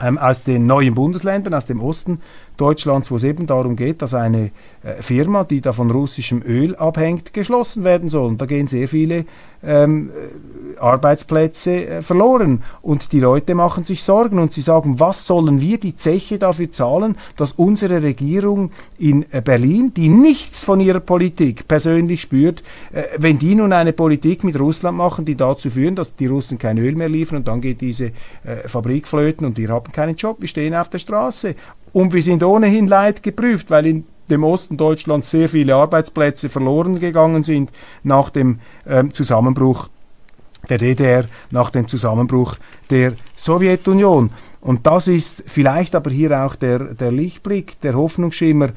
ähm, 0.00 0.16
aus 0.16 0.44
den 0.44 0.64
neuen 0.66 0.94
Bundesländern, 0.94 1.52
aus 1.52 1.66
dem 1.66 1.82
Osten 1.82 2.22
Deutschlands, 2.60 3.10
wo 3.10 3.16
es 3.16 3.24
eben 3.24 3.46
darum 3.46 3.76
geht, 3.76 4.02
dass 4.02 4.14
eine 4.14 4.50
äh, 4.82 5.00
Firma, 5.00 5.44
die 5.44 5.60
da 5.60 5.72
von 5.72 5.90
russischem 5.90 6.42
Öl 6.42 6.76
abhängt, 6.76 7.32
geschlossen 7.32 7.84
werden 7.84 8.08
soll. 8.08 8.28
Und 8.28 8.40
da 8.40 8.46
gehen 8.46 8.66
sehr 8.66 8.88
viele 8.88 9.24
ähm, 9.62 10.10
äh, 10.10 10.78
Arbeitsplätze 10.78 11.86
äh, 11.86 12.02
verloren. 12.02 12.62
Und 12.82 13.12
die 13.12 13.20
Leute 13.20 13.54
machen 13.54 13.84
sich 13.84 14.02
Sorgen 14.02 14.38
und 14.38 14.52
sie 14.52 14.62
sagen, 14.62 14.98
was 14.98 15.26
sollen 15.26 15.60
wir 15.60 15.78
die 15.78 15.96
Zeche 15.96 16.38
dafür 16.38 16.72
zahlen, 16.72 17.16
dass 17.36 17.52
unsere 17.52 18.02
Regierung 18.02 18.70
in 18.98 19.26
äh, 19.30 19.42
Berlin, 19.42 19.92
die 19.94 20.08
nichts 20.08 20.64
von 20.64 20.80
ihrer 20.80 21.00
Politik 21.00 21.68
persönlich 21.68 22.22
spürt, 22.22 22.62
äh, 22.92 23.04
wenn 23.18 23.38
die 23.38 23.54
nun 23.54 23.72
eine 23.72 23.92
Politik 23.92 24.44
mit 24.44 24.58
Russland 24.58 24.96
machen, 24.96 25.24
die 25.24 25.36
dazu 25.36 25.70
führen, 25.70 25.96
dass 25.96 26.16
die 26.16 26.26
Russen 26.26 26.58
kein 26.58 26.78
Öl 26.78 26.94
mehr 26.94 27.08
liefern 27.08 27.38
und 27.38 27.48
dann 27.48 27.60
geht 27.60 27.80
diese 27.80 28.06
äh, 28.44 28.66
Fabrik 28.66 29.06
flöten 29.06 29.46
und 29.46 29.58
wir 29.58 29.68
haben 29.68 29.92
keinen 29.92 30.16
Job, 30.16 30.38
wir 30.40 30.48
stehen 30.48 30.74
auf 30.74 30.88
der 30.88 30.98
Straße. 30.98 31.54
Und 31.92 32.12
wir 32.12 32.22
sind 32.22 32.42
ohnehin 32.42 32.86
leid 32.86 33.22
geprüft, 33.22 33.70
weil 33.70 33.86
in 33.86 34.04
dem 34.30 34.44
Osten 34.44 34.76
Deutschlands 34.76 35.30
sehr 35.30 35.48
viele 35.48 35.74
Arbeitsplätze 35.74 36.48
verloren 36.48 36.98
gegangen 36.98 37.42
sind 37.42 37.70
nach 38.04 38.30
dem 38.30 38.60
ähm, 38.86 39.12
Zusammenbruch 39.12 39.88
der 40.68 40.78
DDR, 40.78 41.24
nach 41.50 41.70
dem 41.70 41.88
Zusammenbruch 41.88 42.56
der 42.90 43.14
Sowjetunion. 43.36 44.30
Und 44.60 44.86
das 44.86 45.08
ist 45.08 45.42
vielleicht 45.46 45.94
aber 45.94 46.10
hier 46.10 46.44
auch 46.44 46.54
der, 46.54 46.94
der 46.94 47.12
Lichtblick, 47.12 47.80
der 47.80 47.94
Hoffnungsschimmer, 47.94 48.70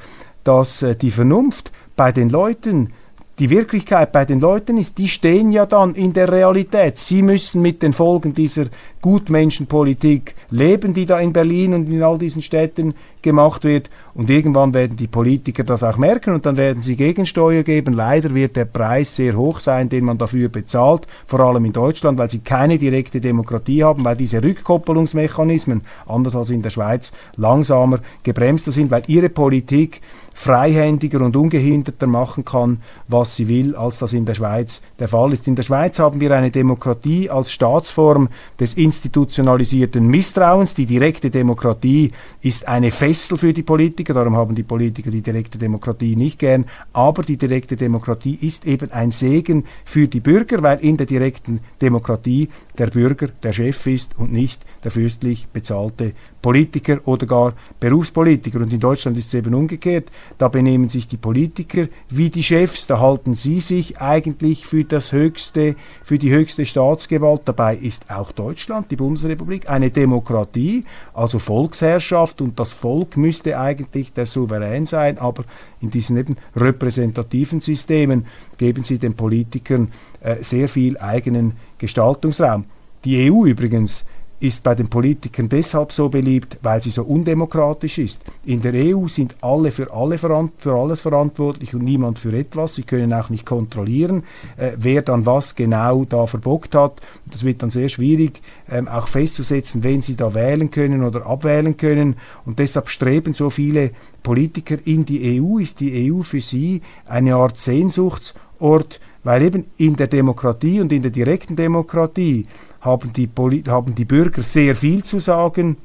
dass 0.44 0.82
äh, 0.82 0.96
die 0.96 1.12
Vernunft 1.12 1.72
bei 1.96 2.12
den 2.12 2.30
Leuten, 2.30 2.94
die 3.40 3.50
Wirklichkeit 3.50 4.12
bei 4.12 4.26
den 4.26 4.40
Leuten 4.40 4.78
ist, 4.78 4.98
die 4.98 5.08
stehen 5.08 5.52
ja 5.52 5.66
dann 5.66 5.96
in 5.96 6.14
der 6.14 6.32
Realität. 6.32 6.98
Sie 6.98 7.22
müssen 7.22 7.62
mit 7.62 7.82
den 7.82 7.94
Folgen 7.94 8.34
dieser 8.34 8.66
Gutmenschenpolitik 9.04 10.34
leben, 10.50 10.94
die 10.94 11.06
da 11.06 11.20
in 11.20 11.34
Berlin 11.34 11.74
und 11.74 11.92
in 11.92 12.02
all 12.02 12.18
diesen 12.18 12.42
Städten 12.42 12.94
gemacht 13.22 13.66
wird. 13.66 13.90
Und 14.14 14.30
irgendwann 14.30 14.74
werden 14.74 14.96
die 14.96 15.08
Politiker 15.08 15.64
das 15.64 15.84
auch 15.84 15.98
merken 15.98 16.34
und 16.34 16.46
dann 16.46 16.56
werden 16.56 16.82
sie 16.82 16.96
Gegensteuer 16.96 17.64
geben. 17.64 17.94
Leider 17.94 18.34
wird 18.34 18.56
der 18.56 18.66
Preis 18.66 19.16
sehr 19.16 19.36
hoch 19.36 19.60
sein, 19.60 19.90
den 19.90 20.06
man 20.06 20.18
dafür 20.18 20.48
bezahlt, 20.48 21.06
vor 21.28 21.42
allem 21.42 21.66
in 21.66 21.74
Deutschland, 21.74 22.18
weil 22.18 22.30
sie 22.30 22.40
keine 22.40 22.78
direkte 22.78 23.20
Demokratie 23.20 23.84
haben, 23.84 24.06
weil 24.06 24.16
diese 24.16 24.42
Rückkoppelungsmechanismen, 24.42 25.82
anders 26.08 26.36
als 26.36 26.50
in 26.50 26.62
der 26.62 26.70
Schweiz, 26.70 27.12
langsamer 27.36 28.00
gebremster 28.24 28.72
sind, 28.72 28.90
weil 28.90 29.04
ihre 29.08 29.30
Politik 29.30 30.00
freihändiger 30.34 31.22
und 31.22 31.36
ungehinderter 31.36 32.08
machen 32.08 32.44
kann, 32.44 32.82
was 33.08 33.36
sie 33.36 33.48
will, 33.48 33.76
als 33.76 34.00
das 34.00 34.14
in 34.14 34.26
der 34.26 34.34
Schweiz 34.34 34.82
der 35.00 35.08
Fall 35.08 35.32
ist. 35.32 35.48
In 35.48 35.56
der 35.56 35.64
Schweiz 35.64 36.00
haben 36.00 36.20
wir 36.20 36.32
eine 36.32 36.52
Demokratie 36.52 37.30
als 37.30 37.52
Staatsform 37.52 38.30
des 38.60 38.74
institutionalisierten 38.94 40.06
Misstrauens. 40.06 40.76
Die 40.76 40.86
direkte 40.86 41.32
Demokratie 41.32 42.12
ist 42.42 42.68
eine 42.68 42.92
Fessel 42.92 43.38
für 43.38 43.54
die 43.54 43.64
Politiker, 43.64 44.14
darum 44.14 44.36
haben 44.36 44.54
die 44.54 44.64
Politiker 44.64 45.10
die 45.10 45.22
direkte 45.22 45.58
Demokratie 45.58 46.16
nicht 46.16 46.38
gern, 46.38 46.66
aber 46.94 47.24
die 47.24 47.38
direkte 47.38 47.76
Demokratie 47.76 48.38
ist 48.42 48.68
eben 48.68 48.92
ein 48.92 49.10
Segen 49.10 49.66
für 49.84 50.08
die 50.08 50.20
Bürger, 50.20 50.62
weil 50.62 50.80
in 50.80 50.98
der 50.98 51.08
direkten 51.08 51.60
Demokratie 51.82 52.50
der 52.78 52.88
Bürger 52.88 53.30
der 53.42 53.54
Chef 53.54 53.88
ist 53.88 54.18
und 54.18 54.32
nicht 54.32 54.62
der 54.84 54.92
fürstlich 54.92 55.48
bezahlte 55.48 56.14
Politiker 56.42 57.00
oder 57.06 57.26
gar 57.26 57.54
Berufspolitiker. 57.80 58.60
Und 58.60 58.74
in 58.74 58.80
Deutschland 58.80 59.18
ist 59.18 59.28
es 59.28 59.34
eben 59.34 59.56
umgekehrt. 59.56 60.12
Da 60.38 60.50
benehmen 60.50 60.90
sich 60.90 61.08
die 61.08 61.18
Politiker 61.18 61.88
wie 62.10 62.30
die 62.30 62.44
Chefs. 62.44 62.86
Da 62.86 63.00
halten 63.00 63.34
sie 63.34 63.62
sich 63.62 64.00
eigentlich 64.00 64.68
für 64.68 64.84
das 64.84 65.14
höchste, 65.14 65.76
für 66.04 66.20
die 66.20 66.32
höchste 66.32 66.66
Staatsgewalt. 66.66 67.42
Dabei 67.46 67.78
ist 67.78 68.12
auch 68.12 68.32
Deutschland, 68.32 68.83
die 68.92 68.96
Bundesrepublik, 68.96 69.70
eine 69.70 69.92
Demokratie, 69.92 70.86
also 71.14 71.40
Volksherrschaft. 71.40 72.42
Und 72.42 72.60
das 72.60 72.72
Volk 72.72 73.18
müsste 73.18 73.60
eigentlich 73.60 74.14
der 74.14 74.26
Souverän 74.26 74.86
sein. 74.86 75.18
Aber 75.18 75.44
in 75.82 75.92
diesen 75.92 76.18
eben 76.18 76.38
repräsentativen 76.56 77.62
Systemen 77.62 78.26
geben 78.58 78.84
sie 78.84 79.00
den 79.00 79.16
Politikern 79.16 79.92
äh, 80.22 80.38
sehr 80.42 80.70
viel 80.70 80.98
eigenen 80.98 81.54
Gestaltungsraum. 81.78 82.66
Die 83.06 83.30
EU 83.30 83.46
übrigens 83.46 84.06
ist 84.44 84.62
bei 84.62 84.76
den 84.76 84.90
Politikern 84.90 85.48
deshalb 85.48 85.94
so 85.94 86.10
beliebt, 86.10 86.58
weil 86.62 86.82
sie 86.82 86.90
so 86.90 87.04
undemokratisch 87.04 87.98
ist. 87.98 88.22
In 88.44 88.62
der 88.62 88.74
EU 88.74 89.08
sind 89.08 89.38
alle 89.40 89.72
für, 89.72 89.94
alle 89.94 90.18
für 90.18 90.76
alles 90.76 91.00
verantwortlich 91.00 91.74
und 91.74 91.86
niemand 91.86 92.20
für 92.20 92.34
etwas. 92.38 92.76
Sie 92.76 92.84
können 92.84 93.14
auch 93.14 93.30
nicht 93.30 93.46
kontrollieren, 93.46 94.24
äh, 94.58 94.74
wer 94.76 95.02
dann 95.02 95.26
was 95.26 95.56
genau 95.56 96.04
da 96.04 96.26
verbockt 96.26 96.76
hat. 96.76 97.02
Das 97.26 97.46
wird 97.46 97.64
dann 97.64 97.70
sehr 97.70 97.88
schwierig, 97.88 98.42
ähm, 98.70 98.90
auch 98.90 99.08
festzusetzen, 99.08 99.82
wen 99.82 100.02
sie 100.02 100.18
da 100.18 100.34
wählen 100.34 100.70
können 100.72 101.04
oder 101.04 101.26
abwählen 101.26 101.78
können. 101.78 102.18
Und 102.46 102.60
deshalb 102.60 102.90
streben 102.90 103.34
so 103.34 103.50
viele 103.50 103.92
Politiker 104.24 104.78
in 104.84 105.06
die 105.06 105.40
EU. 105.40 105.58
Ist 105.60 105.80
die 105.80 106.12
EU 106.12 106.22
für 106.24 106.42
sie 106.42 106.82
eine 107.06 107.36
Art 107.36 107.58
Sehnsuchtsort, 107.58 109.00
weil 109.24 109.42
eben 109.42 109.68
in 109.78 109.96
der 109.96 110.08
Demokratie 110.08 110.82
und 110.82 110.92
in 110.92 111.02
der 111.02 111.12
direkten 111.12 111.56
Demokratie 111.56 112.46
haben 112.84 113.14
die, 113.14 113.30
haben 113.68 113.96
die 113.96 114.06
Bürger 114.06 114.44
sehr 114.44 114.76
viel 114.76 115.04
zu 115.04 115.20
sagen 115.20 115.78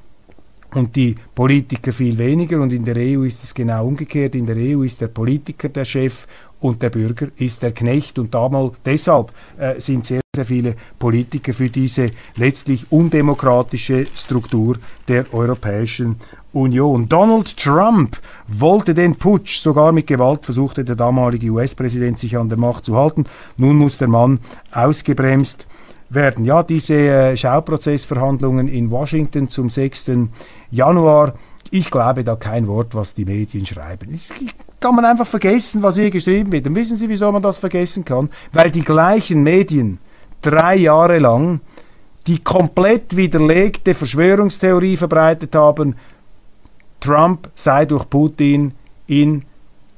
und 0.75 0.97
die 0.97 1.15
Politiker 1.35 1.93
viel 1.93 2.19
weniger. 2.19 2.61
Und 2.61 2.73
in 2.73 2.85
der 2.85 2.97
EU 2.97 3.23
ist 3.23 3.43
es 3.43 3.55
genau 3.55 3.87
umgekehrt. 3.87 4.35
In 4.35 4.47
der 4.47 4.57
EU 4.57 4.83
ist 4.83 5.01
der 5.01 5.09
Politiker 5.09 5.69
der 5.69 5.85
Chef 5.85 6.27
und 6.61 6.83
der 6.83 6.91
Bürger 6.91 7.29
ist 7.37 7.63
der 7.63 7.73
Knecht. 7.73 8.19
Und 8.19 8.35
damals, 8.35 8.75
deshalb 8.85 9.33
äh, 9.59 9.81
sind 9.81 10.07
sehr, 10.07 10.21
sehr 10.35 10.45
viele 10.45 10.75
Politiker 10.99 11.53
für 11.55 11.71
diese 11.71 12.11
letztlich 12.37 12.91
undemokratische 12.91 14.07
Struktur 14.15 14.77
der 15.07 15.33
Europäischen 15.33 16.17
Union. 16.53 17.09
Donald 17.09 17.57
Trump 17.57 18.21
wollte 18.49 18.93
den 18.93 19.17
Putsch, 19.17 19.61
sogar 19.61 19.93
mit 19.93 20.07
Gewalt 20.07 20.45
versuchte 20.45 20.85
der 20.85 20.97
damalige 20.97 21.51
US-Präsident 21.51 22.19
sich 22.19 22.37
an 22.37 22.49
der 22.49 22.59
Macht 22.59 22.85
zu 22.85 22.97
halten. 22.97 23.25
Nun 23.57 23.77
muss 23.77 23.99
der 23.99 24.09
Mann 24.09 24.41
ausgebremst. 24.73 25.67
Ja, 26.11 26.63
diese 26.63 26.95
äh, 26.95 27.37
Schauprozessverhandlungen 27.37 28.69
in 28.69 28.91
Washington 28.91 29.51
zum 29.51 29.69
6. 29.69 30.13
Januar, 30.71 31.35
ich 31.71 31.91
glaube 31.91 32.25
da 32.25 32.37
kein 32.37 32.67
Wort, 32.67 32.95
was 32.95 33.15
die 33.15 33.27
Medien 33.27 33.67
schreiben. 33.67 34.09
Es 34.15 34.33
kann 34.81 34.95
man 34.95 35.05
einfach 35.05 35.27
vergessen, 35.27 35.83
was 35.83 35.97
hier 35.97 36.11
geschrieben 36.11 36.51
wird. 36.51 36.67
Und 36.67 36.75
wissen 36.77 36.97
Sie, 36.97 37.09
wieso 37.09 37.31
man 37.31 37.43
das 37.43 37.59
vergessen 37.59 38.05
kann? 38.05 38.31
Weil 38.53 38.71
die 38.71 38.83
gleichen 38.83 39.43
Medien 39.43 39.99
drei 40.41 40.77
Jahre 40.77 41.19
lang 41.19 41.61
die 42.27 42.39
komplett 42.39 43.17
widerlegte 43.17 43.95
Verschwörungstheorie 43.95 44.97
verbreitet 44.97 45.55
haben, 45.55 45.97
Trump 47.01 47.49
sei 47.55 47.87
durch 47.87 48.09
Putin 48.09 48.73
in 49.07 49.45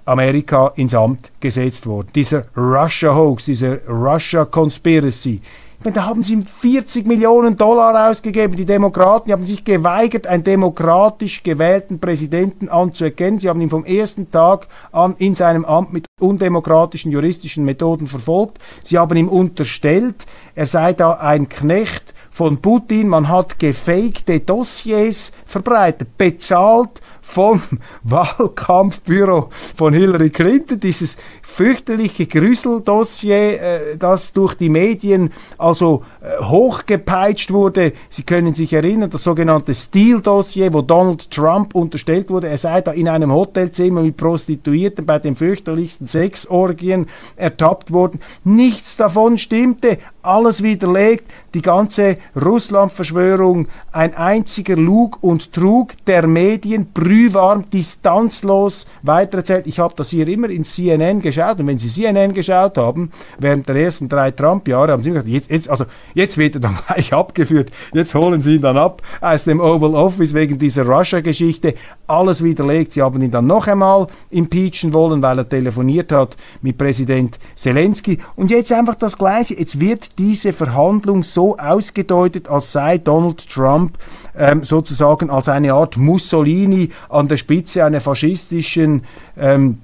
Amerika 0.05 0.73
ins 0.77 0.95
Amt 0.95 1.31
gesetzt 1.41 1.87
worden. 1.87 2.09
Dieser 2.15 2.45
Russia 2.57 3.15
Hoax, 3.15 3.45
dieser 3.45 3.85
Russia 3.87 4.45
Conspiracy, 4.45 5.41
meine, 5.85 5.95
da 5.95 6.05
haben 6.05 6.23
sie 6.23 6.43
40 6.43 7.07
Millionen 7.07 7.57
Dollar 7.57 8.11
ausgegeben. 8.11 8.57
Die 8.57 8.67
Demokraten 8.67 9.27
die 9.27 9.33
haben 9.33 9.47
sich 9.47 9.65
geweigert, 9.65 10.27
einen 10.27 10.45
demokratisch 10.45 11.43
gewählten 11.43 12.01
Präsidenten 12.01 12.69
anzuerkennen. 12.69 13.41
Sie 13.41 13.49
haben 13.49 13.61
ihn 13.61 13.71
vom 13.71 13.85
ersten 13.85 14.31
Tag 14.31 14.67
an 14.93 15.15
in 15.19 15.35
seinem 15.35 15.65
Amt 15.65 15.93
mit 15.93 16.07
undemokratischen 16.19 17.13
juristischen 17.13 17.65
Methoden 17.65 18.09
verfolgt. 18.09 18.59
Sie 18.83 18.99
haben 18.99 19.17
ihm 19.17 19.29
unterstellt, 19.29 20.27
er 20.55 20.67
sei 20.67 20.93
da 20.93 21.13
ein 21.13 21.49
Knecht 21.49 22.15
von 22.31 22.59
Putin. 22.59 23.09
Man 23.09 23.29
hat 23.29 23.59
gefakte 23.59 24.41
Dossiers 24.41 25.33
verbreitet, 25.47 26.19
bezahlt 26.19 27.01
vom 27.31 27.63
Wahlkampfbüro 28.03 29.51
von 29.77 29.95
Hillary 29.95 30.31
Clinton, 30.31 30.81
dieses 30.81 31.17
fürchterliche 31.43 32.27
Grüseldossier, 32.27 33.61
äh, 33.61 33.97
das 33.97 34.33
durch 34.33 34.55
die 34.55 34.69
Medien 34.69 35.33
also 35.59 36.03
äh, 36.21 36.43
hochgepeitscht 36.43 37.53
wurde. 37.53 37.93
Sie 38.09 38.25
können 38.25 38.55
sich 38.55 38.73
erinnern, 38.73 39.11
das 39.11 39.25
sogenannte 39.25 39.75
Steele-Dossier, 39.75 40.73
wo 40.73 40.83
Donald 40.83 41.31
Trump 41.31 41.75
unterstellt 41.75 42.31
wurde, 42.31 42.49
er 42.49 42.59
sei 42.59 42.81
da 42.81 42.93
in 42.93 43.09
einem 43.09 43.33
Hotelzimmer 43.33 44.03
mit 44.03 44.17
Prostituierten 44.17 45.07
bei 45.07 45.19
den 45.19 45.37
fürchterlichsten 45.37 46.07
Sexorgien 46.07 47.07
ertappt 47.37 47.93
worden. 47.93 48.21
Nichts 48.45 48.97
davon 48.97 49.39
stimmte, 49.39 49.99
alles 50.23 50.63
widerlegt, 50.63 51.25
die 51.55 51.63
ganze 51.63 52.19
Russland-Verschwörung 52.41 53.69
ein 53.93 54.15
einziger 54.15 54.77
Lug 54.77 55.19
und 55.23 55.53
Trug 55.53 55.93
der 56.07 56.27
Medien, 56.27 56.87
brühwarm, 57.21 57.69
distanzlos 57.71 58.87
weitererzählt. 59.03 59.67
Ich 59.67 59.79
habe 59.79 59.95
das 59.97 60.11
hier 60.11 60.27
immer 60.27 60.49
in 60.49 60.65
CNN 60.65 61.21
geschaut 61.21 61.61
und 61.61 61.67
wenn 61.67 61.79
Sie 61.79 61.89
CNN 61.89 62.33
geschaut 62.33 62.79
haben, 62.79 63.11
während 63.39 63.69
der 63.69 63.77
ersten 63.77 64.09
drei 64.09 64.31
Trump-Jahre, 64.31 64.93
haben 64.93 65.03
Sie 65.03 65.11
gesagt, 65.11 65.29
jetzt, 65.29 65.51
jetzt, 65.51 65.69
also 65.69 65.85
jetzt 66.15 66.39
wird 66.39 66.55
er 66.55 66.61
dann 66.61 66.79
gleich 66.87 67.13
abgeführt, 67.13 67.71
jetzt 67.93 68.15
holen 68.15 68.41
Sie 68.41 68.57
ihn 68.57 68.63
dann 68.63 68.79
ab 68.79 69.03
aus 69.21 69.45
dem 69.45 69.61
Oval 69.61 69.95
Office 69.95 70.33
wegen 70.33 70.59
dieser 70.59 70.87
Russia-Geschichte, 70.87 71.75
alles 72.07 72.43
widerlegt. 72.43 72.93
Sie 72.93 73.03
haben 73.03 73.21
ihn 73.21 73.31
dann 73.31 73.47
noch 73.47 73.67
einmal 73.67 74.07
impeachen 74.31 74.93
wollen, 74.93 75.23
weil 75.23 75.39
er 75.39 75.49
telefoniert 75.49 76.13
hat 76.13 76.37
mit 76.63 76.79
Präsident 76.79 77.39
Zelensky 77.55 78.19
und 78.37 78.51
jetzt 78.51 78.73
einfach 78.73 78.95
das 78.95 79.19
Gleiche. 79.19 79.55
Jetzt 79.55 79.79
wird 79.79 80.19
diese 80.19 80.53
Verhandlung 80.53 81.23
so 81.23 81.57
ausgedeutet, 81.59 82.49
als 82.49 82.73
sei 82.73 82.99
Donald 82.99 83.47
Trump 83.49 83.99
ähm, 84.37 84.65
sozusagen 84.65 85.31
als 85.31 85.49
eine 85.49 85.73
Art 85.75 85.97
Mussolini 85.97 86.91
an 87.09 87.29
der 87.29 87.37
Spitze 87.37 87.85
einer 87.85 88.01
faschistischen 88.01 89.05
ähm, 89.39 89.79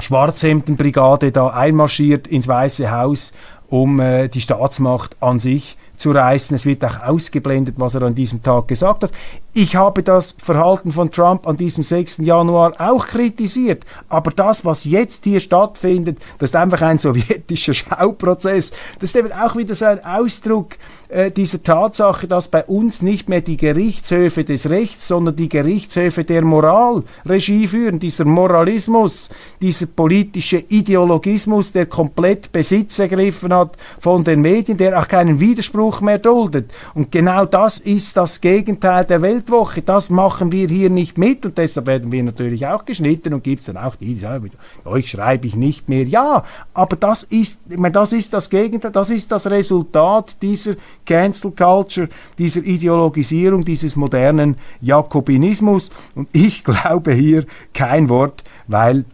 Schwarzhemdenbrigade 0.00 1.32
da 1.32 1.48
einmarschiert 1.48 2.26
ins 2.26 2.48
Weiße 2.48 2.90
Haus, 2.90 3.32
um 3.68 4.00
äh, 4.00 4.28
die 4.28 4.40
Staatsmacht 4.40 5.16
an 5.20 5.40
sich 5.40 5.76
zu 5.96 6.10
reißen. 6.10 6.54
Es 6.54 6.66
wird 6.66 6.84
auch 6.84 7.02
ausgeblendet, 7.02 7.76
was 7.78 7.94
er 7.94 8.02
an 8.02 8.14
diesem 8.14 8.42
Tag 8.42 8.68
gesagt 8.68 9.04
hat. 9.04 9.12
Ich 9.52 9.76
habe 9.76 10.02
das 10.02 10.36
Verhalten 10.38 10.92
von 10.92 11.10
Trump 11.10 11.46
an 11.46 11.56
diesem 11.56 11.82
6. 11.82 12.18
Januar 12.18 12.74
auch 12.78 13.06
kritisiert. 13.06 13.84
Aber 14.08 14.30
das, 14.30 14.64
was 14.64 14.84
jetzt 14.84 15.24
hier 15.24 15.40
stattfindet, 15.40 16.18
das 16.38 16.50
ist 16.50 16.56
einfach 16.56 16.82
ein 16.82 16.98
sowjetischer 16.98 17.74
Schauprozess. 17.74 18.72
Das 19.00 19.10
ist 19.10 19.16
eben 19.16 19.32
auch 19.32 19.56
wieder 19.56 19.74
so 19.74 19.86
ein 19.86 20.04
Ausdruck 20.04 20.76
äh, 21.08 21.30
dieser 21.30 21.62
Tatsache, 21.62 22.26
dass 22.26 22.48
bei 22.48 22.64
uns 22.64 23.02
nicht 23.02 23.28
mehr 23.28 23.40
die 23.40 23.56
Gerichtshöfe 23.56 24.44
des 24.44 24.68
Rechts, 24.68 25.08
sondern 25.08 25.36
die 25.36 25.48
Gerichtshöfe 25.48 26.24
der 26.24 26.44
Moral 26.44 27.04
Regie 27.24 27.66
führen. 27.66 27.98
Dieser 27.98 28.24
Moralismus, 28.24 29.30
dieser 29.62 29.86
politische 29.86 30.58
Ideologismus, 30.58 31.72
der 31.72 31.86
komplett 31.86 32.52
Besitz 32.52 32.98
ergriffen 32.98 33.54
hat 33.54 33.76
von 33.98 34.24
den 34.24 34.40
Medien, 34.40 34.76
der 34.76 34.98
auch 34.98 35.08
keinen 35.08 35.40
Widerspruch 35.40 36.00
mehr 36.00 36.18
duldet. 36.18 36.70
Und 36.94 37.12
genau 37.12 37.44
das 37.44 37.78
ist 37.78 38.16
das 38.16 38.40
Gegenteil 38.40 39.04
der 39.04 39.22
Welt. 39.22 39.36
Weltwoche. 39.36 39.82
Das 39.82 40.10
machen 40.10 40.52
wir 40.52 40.68
hier 40.68 40.90
nicht 40.90 41.18
mit 41.18 41.44
und 41.44 41.58
deshalb 41.58 41.86
werden 41.86 42.10
wir 42.12 42.22
natürlich 42.22 42.66
auch 42.66 42.84
geschnitten 42.84 43.34
und 43.34 43.44
gibt 43.44 43.60
es 43.60 43.66
dann 43.66 43.76
auch 43.76 43.94
die, 43.96 44.14
die 44.14 44.20
sagen, 44.20 44.50
euch 44.84 45.10
schreibe 45.10 45.46
ich 45.46 45.56
nicht 45.56 45.88
mehr. 45.88 46.04
Ja, 46.04 46.44
aber 46.74 46.96
das 46.96 47.22
ist, 47.22 47.60
ich 47.68 47.76
meine, 47.76 47.92
das 47.92 48.12
ist 48.12 48.32
das 48.32 48.50
Gegenteil, 48.50 48.92
das 48.92 49.10
ist 49.10 49.30
das 49.30 49.48
Resultat 49.48 50.36
dieser 50.42 50.74
Cancel 51.06 51.52
Culture, 51.52 52.08
dieser 52.38 52.62
Ideologisierung, 52.62 53.64
dieses 53.64 53.96
modernen 53.96 54.56
Jakobinismus 54.80 55.90
und 56.14 56.28
ich 56.32 56.64
glaube 56.64 57.12
hier 57.12 57.46
kein 57.72 58.08
Wort, 58.08 58.44
weil 58.66 59.04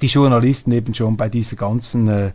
die 0.00 0.06
Journalisten 0.06 0.72
eben 0.72 0.94
schon 0.94 1.16
bei 1.16 1.28
dieser 1.28 1.56
ganzen 1.56 2.08
äh, 2.08 2.32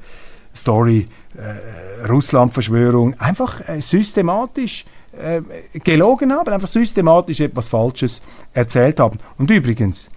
Story 0.55 1.05
äh, 1.35 2.07
Russland-Verschwörung 2.07 3.13
einfach 3.19 3.67
äh, 3.67 3.81
systematisch 3.81 4.85
äh, 5.11 5.41
gelogen 5.79 6.31
haben, 6.31 6.51
einfach 6.51 6.69
systematisch 6.69 7.41
etwas 7.41 7.69
Falsches 7.69 8.21
erzählt 8.53 8.99
haben. 8.99 9.19
Und 9.37 9.51
übrigens, 9.51 10.09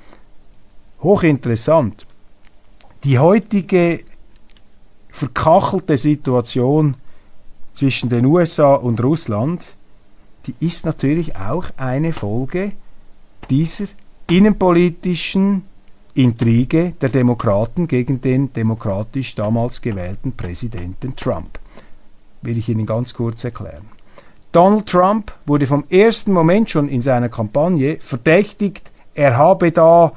hochinteressant. 1.03 2.07
Die 3.05 3.19
heutige 3.19 4.01
verkachelte 5.11 5.97
Situation 5.97 6.97
zwischen 7.81 8.11
den 8.11 8.27
USA 8.27 8.75
und 8.75 9.03
Russland, 9.03 9.65
die 10.47 10.55
ist 10.61 10.85
natürlich 10.85 11.37
auch 11.37 11.65
eine 11.79 12.13
Folge 12.13 12.73
dieser 13.49 13.87
innenpolitischen 14.29 15.63
Intrige 16.13 16.93
der 17.01 17.09
Demokraten 17.09 17.89
gegen 17.89 18.21
den 18.21 18.53
demokratisch 18.53 19.35
damals 19.35 19.81
gewählten 19.81 20.33
Präsidenten 20.33 21.17
Trump. 21.17 21.59
Will 22.43 22.59
ich 22.59 22.69
Ihnen 22.69 22.85
ganz 22.85 23.15
kurz 23.15 23.45
erklären. 23.45 23.89
Donald 24.53 24.85
Trump 24.85 25.33
wurde 25.47 25.67
vom 25.67 25.85
ersten 25.89 26.35
Moment 26.35 26.69
schon 26.69 26.87
in 26.87 27.01
seiner 27.01 27.31
Kampagne 27.31 27.97
verdächtigt, 27.99 28.91
er 29.15 29.39
habe 29.39 29.73
da 29.73 30.13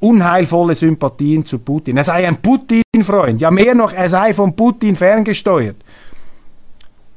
unheilvolle 0.00 0.74
Sympathien 0.74 1.44
zu 1.44 1.60
Putin. 1.60 1.96
Er 1.96 2.04
sei 2.04 2.26
ein 2.26 2.38
Putin-Freund. 2.38 3.40
Ja, 3.40 3.52
mehr 3.52 3.76
noch, 3.76 3.92
er 3.92 4.08
sei 4.08 4.34
von 4.34 4.56
Putin 4.56 4.96
ferngesteuert. 4.96 5.76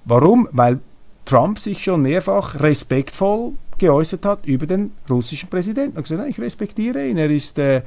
Warum? 0.05 0.47
Weil 0.51 0.79
Trump 1.25 1.59
sich 1.59 1.83
schon 1.83 2.01
mehrfach 2.01 2.59
respektvoll 2.59 3.53
geäußert 3.77 4.25
hat 4.25 4.45
über 4.45 4.67
den 4.67 4.91
russischen 5.09 5.49
Präsidenten. 5.49 5.95
Er 5.95 5.97
hat 5.97 6.05
gesagt, 6.05 6.29
ich 6.29 6.39
respektiere 6.39 7.07
ihn, 7.07 7.17
er 7.17 7.29
ist 7.29 7.57
äh, 7.57 7.81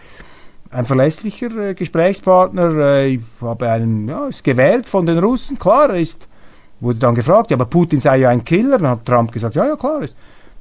ein 0.70 0.84
verlässlicher 0.84 1.56
äh, 1.56 1.74
Gesprächspartner, 1.74 2.76
äh, 2.76 3.20
habe 3.40 3.70
einen, 3.70 4.08
ja, 4.08 4.26
ist 4.26 4.42
gewählt 4.42 4.88
von 4.88 5.06
den 5.06 5.18
Russen, 5.18 5.58
klar, 5.58 5.90
er 5.90 6.00
ist, 6.00 6.28
wurde 6.80 6.98
dann 6.98 7.14
gefragt, 7.14 7.50
ja, 7.50 7.56
aber 7.56 7.66
Putin 7.66 8.00
sei 8.00 8.18
ja 8.18 8.30
ein 8.30 8.44
Killer, 8.44 8.78
dann 8.78 8.88
hat 8.88 9.04
Trump 9.04 9.30
gesagt, 9.30 9.54
ja, 9.54 9.66
ja, 9.66 9.76
klar, 9.76 10.02
ist 10.02 10.16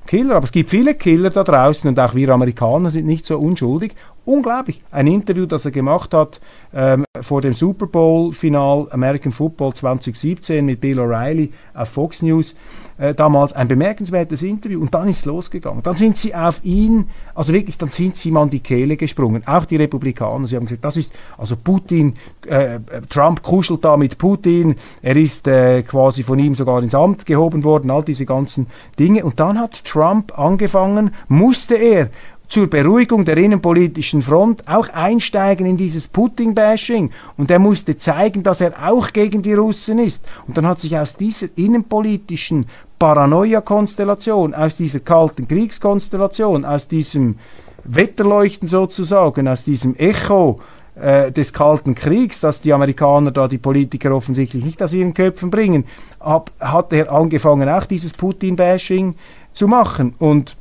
Killer, 0.06 0.36
aber 0.36 0.46
es 0.46 0.52
gibt 0.52 0.70
viele 0.70 0.96
Killer 0.96 1.30
da 1.30 1.44
draußen 1.44 1.90
und 1.90 2.00
auch 2.00 2.14
wir 2.14 2.30
Amerikaner 2.30 2.92
sind 2.92 3.08
nicht 3.08 3.26
so 3.26 3.40
unschuldig 3.40 3.96
unglaublich. 4.26 4.82
Ein 4.92 5.08
Interview, 5.08 5.46
das 5.46 5.66
er 5.66 5.72
gemacht 5.72 6.14
hat 6.14 6.40
ähm, 6.74 7.06
vor 7.22 7.42
dem 7.42 7.54
Super 7.54 7.88
Bowl-Final 7.88 8.88
American 8.92 9.32
Football 9.32 9.74
2017 9.74 10.66
mit 10.66 10.82
Bill 10.82 11.00
O'Reilly 11.00 11.52
auf 11.74 11.90
Fox 11.90 12.22
News. 12.22 12.56
Äh, 12.98 13.16
damals 13.16 13.54
ein 13.54 13.68
bemerkenswertes 13.68 14.44
Interview 14.44 14.80
und 14.80 14.94
dann 14.94 15.10
ist 15.10 15.20
es 15.20 15.26
losgegangen. 15.26 15.82
Dann 15.82 15.96
sind 15.96 16.16
sie 16.16 16.36
auf 16.36 16.64
ihn, 16.64 17.10
also 17.34 17.52
wirklich, 17.52 17.78
dann 17.78 17.90
sind 17.90 18.18
sie 18.18 18.30
ihm 18.30 18.38
an 18.38 18.52
die 18.52 18.60
Kehle 18.60 18.98
gesprungen. 18.98 19.42
Auch 19.48 19.66
die 19.66 19.78
Republikaner, 19.78 20.46
sie 20.46 20.56
haben 20.56 20.66
gesagt, 20.66 20.86
das 20.86 20.98
ist, 20.98 21.12
also 21.38 21.56
Putin, 21.56 22.16
äh, 22.46 22.80
Trump 23.10 23.42
kuschelt 23.42 23.84
da 23.84 23.98
mit 23.98 24.20
Putin, 24.20 24.76
er 25.02 25.16
ist 25.16 25.48
äh, 25.48 25.82
quasi 25.82 26.22
von 26.22 26.38
ihm 26.38 26.54
sogar 26.54 26.84
ins 26.84 26.94
Amt 26.94 27.26
gehoben 27.26 27.64
worden, 27.64 27.90
all 27.90 28.04
diese 28.04 28.28
ganzen 28.28 28.68
Dinge. 29.00 29.26
Und 29.26 29.40
dann 29.40 29.60
hat 29.60 29.84
Trump 29.86 30.38
angefangen, 30.38 31.12
musste 31.28 31.76
er 31.76 32.10
zur 32.54 32.68
Beruhigung 32.68 33.26
der 33.26 33.38
innenpolitischen 33.38 34.22
Front 34.22 34.68
auch 34.68 34.88
einsteigen 34.90 35.66
in 35.66 35.76
dieses 35.76 36.08
Putin-Bashing. 36.08 37.10
Und 37.36 37.50
er 37.50 37.58
musste 37.58 37.98
zeigen, 37.98 38.44
dass 38.44 38.62
er 38.62 38.88
auch 38.88 39.12
gegen 39.12 39.42
die 39.42 39.56
Russen 39.56 39.98
ist. 39.98 40.24
Und 40.46 40.56
dann 40.56 40.68
hat 40.68 40.80
sich 40.80 40.96
aus 40.96 41.18
dieser 41.18 41.48
innenpolitischen 41.56 42.68
Paranoia-Konstellation, 43.00 44.54
aus 44.54 44.76
dieser 44.76 45.00
kalten 45.00 45.48
Kriegskonstellation, 45.48 46.64
aus 46.64 46.88
diesem 46.88 47.40
Wetterleuchten 47.86 48.68
sozusagen, 48.68 49.48
aus 49.48 49.64
diesem 49.64 49.96
Echo 49.96 50.60
äh, 50.94 51.32
des 51.32 51.54
Kalten 51.54 51.96
Kriegs, 51.96 52.40
dass 52.40 52.62
die 52.62 52.72
Amerikaner 52.72 53.32
da 53.32 53.48
die 53.48 53.58
Politiker 53.58 54.16
offensichtlich 54.16 54.64
nicht 54.64 54.84
aus 54.84 54.94
ihren 54.94 55.16
Köpfen 55.16 55.50
bringen, 55.50 55.86
ab, 56.20 56.52
hat 56.60 56.94
er 56.94 57.12
angefangen, 57.12 57.68
auch 57.68 57.88
dieses 57.88 58.14
Putin-Bashing 58.14 59.16
zu 59.54 59.68
machen. 59.68 60.14
Und 60.20 60.56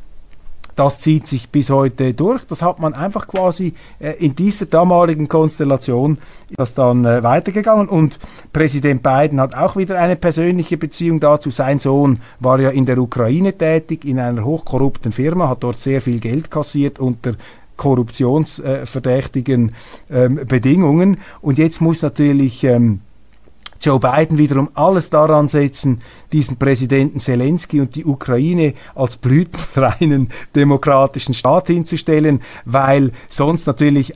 das 0.77 1.01
zieht 1.01 1.27
sich 1.27 1.51
bis 1.51 1.71
heute 1.71 2.15
durch. 2.15 2.45
Das 2.47 2.63
hat 2.63 2.79
man 2.79 2.95
einfach 2.95 3.27
quasi 3.29 3.75
äh, 3.99 4.13
in 4.19 4.35
dieser 4.35 4.67
damaligen 4.67 5.29
Konstellation 5.29 6.19
das 6.57 6.75
dann 6.75 7.05
äh, 7.05 7.23
weitergegangen. 7.23 7.89
Und 7.89 8.19
Präsident 8.53 9.03
Biden 9.03 9.41
hat 9.41 9.55
auch 9.55 9.77
wieder 9.77 9.99
eine 9.99 10.17
persönliche 10.17 10.77
Beziehung 10.77 11.21
dazu. 11.21 11.51
Sein 11.51 11.79
Sohn 11.79 12.21
war 12.41 12.61
ja 12.61 12.71
in 12.71 12.87
der 12.87 12.99
Ukraine 12.99 13.57
tätig, 13.57 14.05
in 14.05 14.19
einer 14.19 14.45
hochkorrupten 14.45 15.13
Firma, 15.13 15.49
hat 15.49 15.63
dort 15.63 15.79
sehr 15.79 16.01
viel 16.01 16.21
Geld 16.21 16.51
kassiert 16.51 16.99
unter 16.99 17.35
korruptionsverdächtigen 17.77 19.75
ähm, 20.11 20.41
Bedingungen. 20.47 21.19
Und 21.41 21.59
jetzt 21.59 21.81
muss 21.81 22.03
natürlich 22.03 22.65
ähm, 22.65 23.01
Joe 23.83 23.99
Biden 23.99 24.39
wiederum 24.39 24.71
alles 24.75 25.11
daran 25.11 25.49
setzen, 25.49 26.01
diesen 26.33 26.57
Präsidenten 26.57 27.19
Zelensky 27.19 27.81
und 27.81 27.97
die 27.97 28.05
Ukraine 28.05 28.75
als 28.95 29.17
blütenreinen 29.17 30.29
demokratischen 30.55 31.35
Staat 31.35 31.67
hinzustellen, 31.67 32.43
weil 32.65 33.13
sonst 33.29 33.67
natürlich 33.67 34.15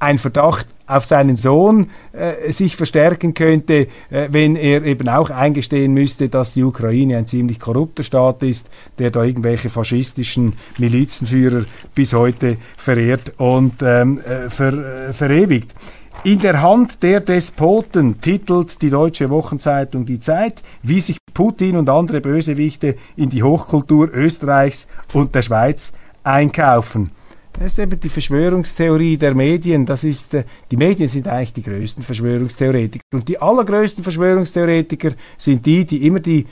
ein 0.00 0.18
Verdacht 0.18 0.66
auf 0.86 1.04
seinen 1.04 1.36
Sohn 1.36 1.90
äh, 2.12 2.50
sich 2.50 2.74
verstärken 2.74 3.34
könnte, 3.34 3.86
äh, 4.10 4.28
wenn 4.30 4.56
er 4.56 4.82
eben 4.82 5.08
auch 5.08 5.30
eingestehen 5.30 5.92
müsste, 5.94 6.28
dass 6.28 6.54
die 6.54 6.64
Ukraine 6.64 7.18
ein 7.18 7.26
ziemlich 7.26 7.60
korrupter 7.60 8.02
Staat 8.02 8.42
ist, 8.42 8.68
der 8.98 9.10
da 9.10 9.22
irgendwelche 9.22 9.70
faschistischen 9.70 10.54
Milizenführer 10.78 11.64
bis 11.94 12.12
heute 12.12 12.56
verehrt 12.76 13.34
und 13.36 13.74
ähm, 13.82 14.20
äh, 14.20 14.50
ver, 14.50 14.72
äh, 14.72 15.12
verewigt. 15.12 15.74
In 16.22 16.38
der 16.38 16.60
Hand 16.60 17.02
der 17.02 17.20
Despoten 17.20 18.20
titelt 18.20 18.82
die 18.82 18.90
deutsche 18.90 19.30
Wochenzeitung 19.30 20.04
Die 20.04 20.20
Zeit, 20.20 20.62
wie 20.82 21.00
sich 21.00 21.16
Putin 21.32 21.78
und 21.78 21.88
andere 21.88 22.20
Bösewichte 22.20 22.96
in 23.16 23.30
die 23.30 23.42
Hochkultur 23.42 24.10
Österreichs 24.12 24.86
und 25.14 25.34
der 25.34 25.40
Schweiz 25.40 25.94
einkaufen. 26.22 27.10
Das 27.54 27.68
ist 27.68 27.78
eben 27.78 27.98
die 27.98 28.10
Verschwörungstheorie 28.10 29.16
der 29.16 29.34
Medien. 29.34 29.86
Das 29.86 30.04
ist, 30.04 30.34
äh, 30.34 30.44
die 30.70 30.76
Medien 30.76 31.08
sind 31.08 31.26
eigentlich 31.26 31.54
die 31.54 31.62
größten 31.62 32.02
Verschwörungstheoretiker. 32.02 33.02
Und 33.14 33.26
die 33.26 33.40
allergrößten 33.40 34.04
Verschwörungstheoretiker 34.04 35.12
sind 35.38 35.64
die, 35.64 35.86
die 35.86 36.06
immer 36.06 36.20
die 36.20 36.46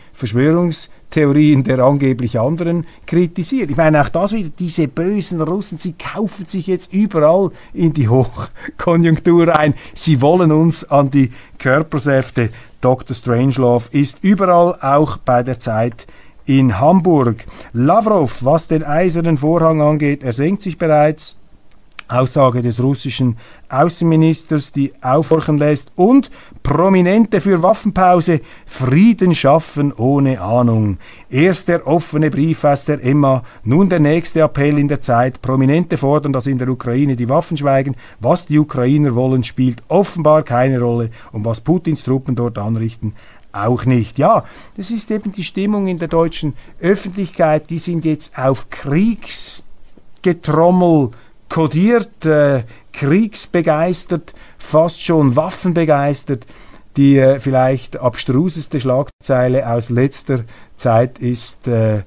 Verschwörungstheorien 1.10 1.64
der 1.64 1.78
angeblich 1.80 2.38
anderen 2.38 2.86
kritisieren. 3.06 3.70
Ich 3.70 3.76
meine, 3.76 4.00
auch 4.00 4.08
das 4.08 4.32
wieder, 4.32 4.50
diese 4.58 4.88
bösen 4.88 5.40
Russen, 5.40 5.78
sie 5.78 5.94
kaufen 5.94 6.46
sich 6.46 6.66
jetzt 6.66 6.92
überall 6.92 7.50
in 7.72 7.92
die 7.92 8.08
Hochkonjunktur 8.08 9.58
ein. 9.58 9.74
Sie 9.94 10.20
wollen 10.20 10.52
uns 10.52 10.88
an 10.90 11.10
die 11.10 11.30
Körpersäfte. 11.58 12.50
Dr. 12.80 13.14
Strangelove 13.14 13.88
ist 13.90 14.18
überall 14.22 14.78
auch 14.80 15.16
bei 15.18 15.42
der 15.42 15.58
Zeit 15.58 16.06
in 16.46 16.78
Hamburg. 16.78 17.44
Lavrov, 17.72 18.44
was 18.44 18.68
den 18.68 18.84
eisernen 18.84 19.38
Vorhang 19.38 19.80
angeht, 19.82 20.22
er 20.22 20.32
senkt 20.32 20.62
sich 20.62 20.78
bereits. 20.78 21.36
Aussage 22.08 22.62
des 22.62 22.82
russischen 22.82 23.36
Außenministers, 23.68 24.72
die 24.72 24.92
aufhorchen 25.02 25.58
lässt. 25.58 25.92
Und 25.94 26.30
Prominente 26.62 27.40
für 27.40 27.62
Waffenpause, 27.62 28.40
Frieden 28.66 29.34
schaffen 29.34 29.92
ohne 29.92 30.40
Ahnung. 30.40 30.98
Erst 31.30 31.68
der 31.68 31.86
offene 31.86 32.30
Brief 32.30 32.64
aus 32.64 32.86
der 32.86 33.04
Emma, 33.04 33.42
nun 33.64 33.88
der 33.88 34.00
nächste 34.00 34.40
Appell 34.40 34.78
in 34.78 34.88
der 34.88 35.00
Zeit. 35.00 35.42
Prominente 35.42 35.96
fordern, 35.96 36.32
dass 36.32 36.46
in 36.46 36.58
der 36.58 36.68
Ukraine 36.68 37.16
die 37.16 37.28
Waffen 37.28 37.56
schweigen. 37.56 37.96
Was 38.20 38.46
die 38.46 38.58
Ukrainer 38.58 39.14
wollen, 39.14 39.44
spielt 39.44 39.82
offenbar 39.88 40.42
keine 40.42 40.80
Rolle. 40.80 41.10
Und 41.32 41.44
was 41.44 41.60
Putins 41.60 42.02
Truppen 42.02 42.34
dort 42.34 42.58
anrichten, 42.58 43.14
auch 43.52 43.84
nicht. 43.84 44.18
Ja, 44.18 44.44
das 44.76 44.90
ist 44.90 45.10
eben 45.10 45.32
die 45.32 45.44
Stimmung 45.44 45.86
in 45.86 45.98
der 45.98 46.08
deutschen 46.08 46.54
Öffentlichkeit. 46.80 47.68
Die 47.70 47.78
sind 47.78 48.04
jetzt 48.04 48.36
auf 48.38 48.68
Kriegsgetrommel 48.70 51.10
kodiert, 51.48 52.24
äh, 52.26 52.62
kriegsbegeistert, 52.92 54.34
fast 54.58 55.02
schon 55.02 55.36
waffenbegeistert. 55.36 56.46
Die 56.96 57.18
äh, 57.18 57.38
vielleicht 57.40 57.98
abstruseste 57.98 58.80
Schlagzeile 58.80 59.70
aus 59.70 59.90
letzter 59.90 60.40
Zeit 60.76 61.18
ist 61.18 61.68
äh, 61.68 62.02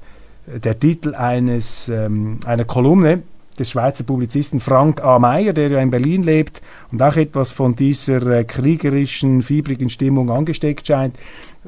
der 0.47 0.79
Titel 0.79 1.15
eines, 1.15 1.87
ähm, 1.87 2.39
einer 2.45 2.65
Kolumne 2.65 3.23
des 3.57 3.69
Schweizer 3.69 4.03
Publizisten 4.03 4.59
Frank 4.59 5.03
A. 5.03 5.19
Meyer, 5.19 5.53
der 5.53 5.69
ja 5.69 5.79
in 5.79 5.91
Berlin 5.91 6.23
lebt 6.23 6.61
und 6.91 7.01
auch 7.01 7.15
etwas 7.15 7.51
von 7.51 7.75
dieser 7.75 8.25
äh, 8.27 8.43
kriegerischen, 8.43 9.41
fiebrigen 9.41 9.89
Stimmung 9.89 10.29
angesteckt 10.29 10.87
scheint. 10.87 11.15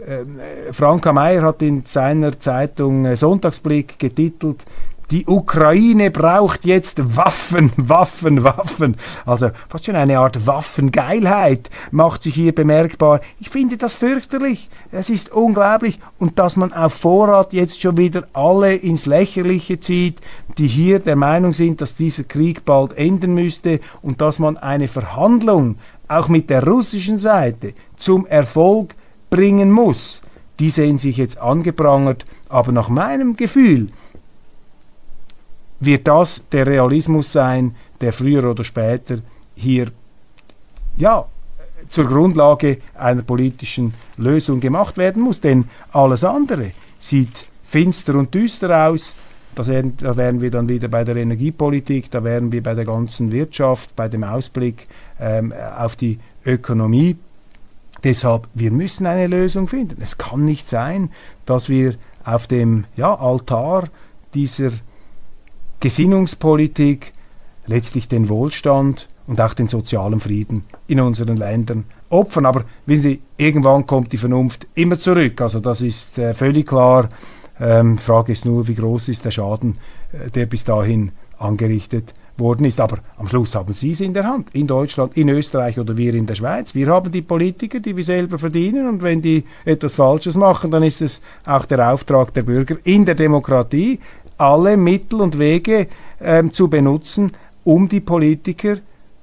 Ähm, 0.05 0.39
äh, 0.39 0.73
Frank 0.73 1.05
A. 1.05 1.13
Meyer 1.13 1.43
hat 1.43 1.61
in 1.61 1.83
seiner 1.85 2.39
Zeitung 2.39 3.05
äh, 3.05 3.15
Sonntagsblick 3.15 3.99
getitelt, 3.99 4.65
die 5.13 5.27
Ukraine 5.27 6.09
braucht 6.09 6.65
jetzt 6.65 7.15
Waffen, 7.15 7.71
Waffen, 7.77 8.43
Waffen. 8.43 8.97
Also 9.27 9.51
fast 9.69 9.85
schon 9.85 9.95
eine 9.95 10.17
Art 10.17 10.47
Waffengeilheit 10.47 11.69
macht 11.91 12.23
sich 12.23 12.33
hier 12.33 12.53
bemerkbar. 12.53 13.21
Ich 13.39 13.51
finde 13.51 13.77
das 13.77 13.93
fürchterlich. 13.93 14.69
Es 14.91 15.11
ist 15.11 15.31
unglaublich. 15.31 15.99
Und 16.17 16.39
dass 16.39 16.55
man 16.55 16.73
auf 16.73 16.95
Vorrat 16.95 17.53
jetzt 17.53 17.79
schon 17.79 17.97
wieder 17.97 18.27
alle 18.33 18.73
ins 18.73 19.05
Lächerliche 19.05 19.79
zieht, 19.79 20.19
die 20.57 20.65
hier 20.65 20.97
der 20.97 21.15
Meinung 21.15 21.53
sind, 21.53 21.81
dass 21.81 21.93
dieser 21.93 22.23
Krieg 22.23 22.65
bald 22.65 22.97
enden 22.97 23.35
müsste 23.35 23.81
und 24.01 24.19
dass 24.19 24.39
man 24.39 24.57
eine 24.57 24.87
Verhandlung 24.87 25.77
auch 26.07 26.27
mit 26.27 26.49
der 26.49 26.65
russischen 26.65 27.19
Seite 27.19 27.75
zum 27.97 28.25
Erfolg 28.25 28.95
bringen 29.29 29.69
muss. 29.69 30.23
Die 30.59 30.71
sehen 30.71 30.97
sich 30.97 31.17
jetzt 31.17 31.39
angeprangert. 31.39 32.25
Aber 32.49 32.71
nach 32.71 32.89
meinem 32.89 33.35
Gefühl, 33.35 33.89
wird 35.79 36.07
das 36.07 36.47
der 36.51 36.67
Realismus 36.67 37.31
sein, 37.31 37.75
der 38.01 38.13
früher 38.13 38.49
oder 38.49 38.63
später 38.63 39.19
hier 39.55 39.87
ja, 40.97 41.25
zur 41.89 42.05
Grundlage 42.05 42.77
einer 42.95 43.21
politischen 43.21 43.93
Lösung 44.17 44.59
gemacht 44.59 44.97
werden 44.97 45.23
muss. 45.23 45.41
Denn 45.41 45.65
alles 45.91 46.23
andere 46.23 46.71
sieht 46.99 47.45
finster 47.65 48.15
und 48.15 48.33
düster 48.33 48.87
aus. 48.87 49.15
da 49.55 49.67
wären 49.67 50.41
wir 50.41 50.51
dann 50.51 50.69
wieder 50.69 50.87
bei 50.87 51.03
der 51.03 51.15
Energiepolitik, 51.17 52.09
da 52.11 52.23
wären 52.23 52.51
wir 52.51 52.63
bei 52.63 52.73
der 52.73 52.85
ganzen 52.85 53.31
Wirtschaft, 53.31 53.95
bei 53.95 54.07
dem 54.07 54.23
Ausblick 54.23 54.87
ähm, 55.19 55.53
auf 55.77 55.95
die 55.95 56.19
Ökonomie. 56.45 57.17
Deshalb, 58.03 58.47
wir 58.53 58.71
müssen 58.71 59.05
eine 59.05 59.27
Lösung 59.27 59.67
finden. 59.67 60.01
Es 60.01 60.17
kann 60.17 60.43
nicht 60.43 60.67
sein, 60.67 61.09
dass 61.45 61.69
wir 61.69 61.95
auf 62.25 62.47
dem 62.47 62.85
ja, 62.95 63.13
Altar 63.15 63.87
dieser 64.33 64.71
Gesinnungspolitik 65.83 67.11
letztlich 67.65 68.07
den 68.07 68.29
Wohlstand 68.29 69.09
und 69.27 69.41
auch 69.41 69.53
den 69.53 69.67
sozialen 69.67 70.21
Frieden 70.21 70.63
in 70.87 71.01
unseren 71.01 71.35
Ländern 71.35 71.83
opfern. 72.09 72.45
Aber 72.45 72.63
wissen 72.85 73.01
Sie, 73.01 73.21
irgendwann 73.35 73.85
kommt 73.85 74.13
die 74.13 74.17
Vernunft 74.17 74.65
immer 74.75 74.97
zurück. 74.97 75.41
Also 75.41 75.59
das 75.59 75.81
ist 75.81 76.17
äh, 76.17 76.33
völlig 76.33 76.67
klar. 76.67 77.09
Ähm, 77.59 77.97
Frage 77.97 78.31
ist 78.31 78.45
nur, 78.45 78.65
wie 78.69 78.75
groß 78.75 79.09
ist 79.09 79.25
der 79.25 79.31
Schaden, 79.31 79.77
äh, 80.13 80.31
der 80.31 80.45
bis 80.45 80.63
dahin 80.63 81.11
angerichtet 81.37 82.13
worden 82.37 82.65
ist. 82.65 82.79
Aber 82.79 82.99
am 83.17 83.27
Schluss 83.27 83.53
haben 83.53 83.73
Sie 83.73 83.91
es 83.91 83.99
in 83.99 84.13
der 84.13 84.23
Hand. 84.23 84.51
In 84.53 84.67
Deutschland, 84.67 85.17
in 85.17 85.27
Österreich 85.27 85.77
oder 85.79 85.97
wir 85.97 86.13
in 86.13 86.27
der 86.27 86.35
Schweiz. 86.35 86.73
Wir 86.73 86.87
haben 86.87 87.11
die 87.11 87.21
Politiker, 87.21 87.81
die 87.81 87.97
wir 87.97 88.05
selber 88.05 88.39
verdienen. 88.39 88.87
Und 88.87 89.01
wenn 89.01 89.21
die 89.21 89.43
etwas 89.65 89.95
Falsches 89.95 90.37
machen, 90.37 90.71
dann 90.71 90.83
ist 90.83 91.01
es 91.01 91.21
auch 91.45 91.65
der 91.65 91.91
Auftrag 91.91 92.33
der 92.33 92.43
Bürger 92.43 92.77
in 92.85 93.05
der 93.05 93.15
Demokratie, 93.15 93.99
alle 94.37 94.77
Mittel 94.77 95.21
und 95.21 95.39
Wege 95.39 95.87
ähm, 96.21 96.53
zu 96.53 96.67
benutzen, 96.67 97.31
um 97.63 97.87
die 97.89 98.01
Politiker 98.01 98.77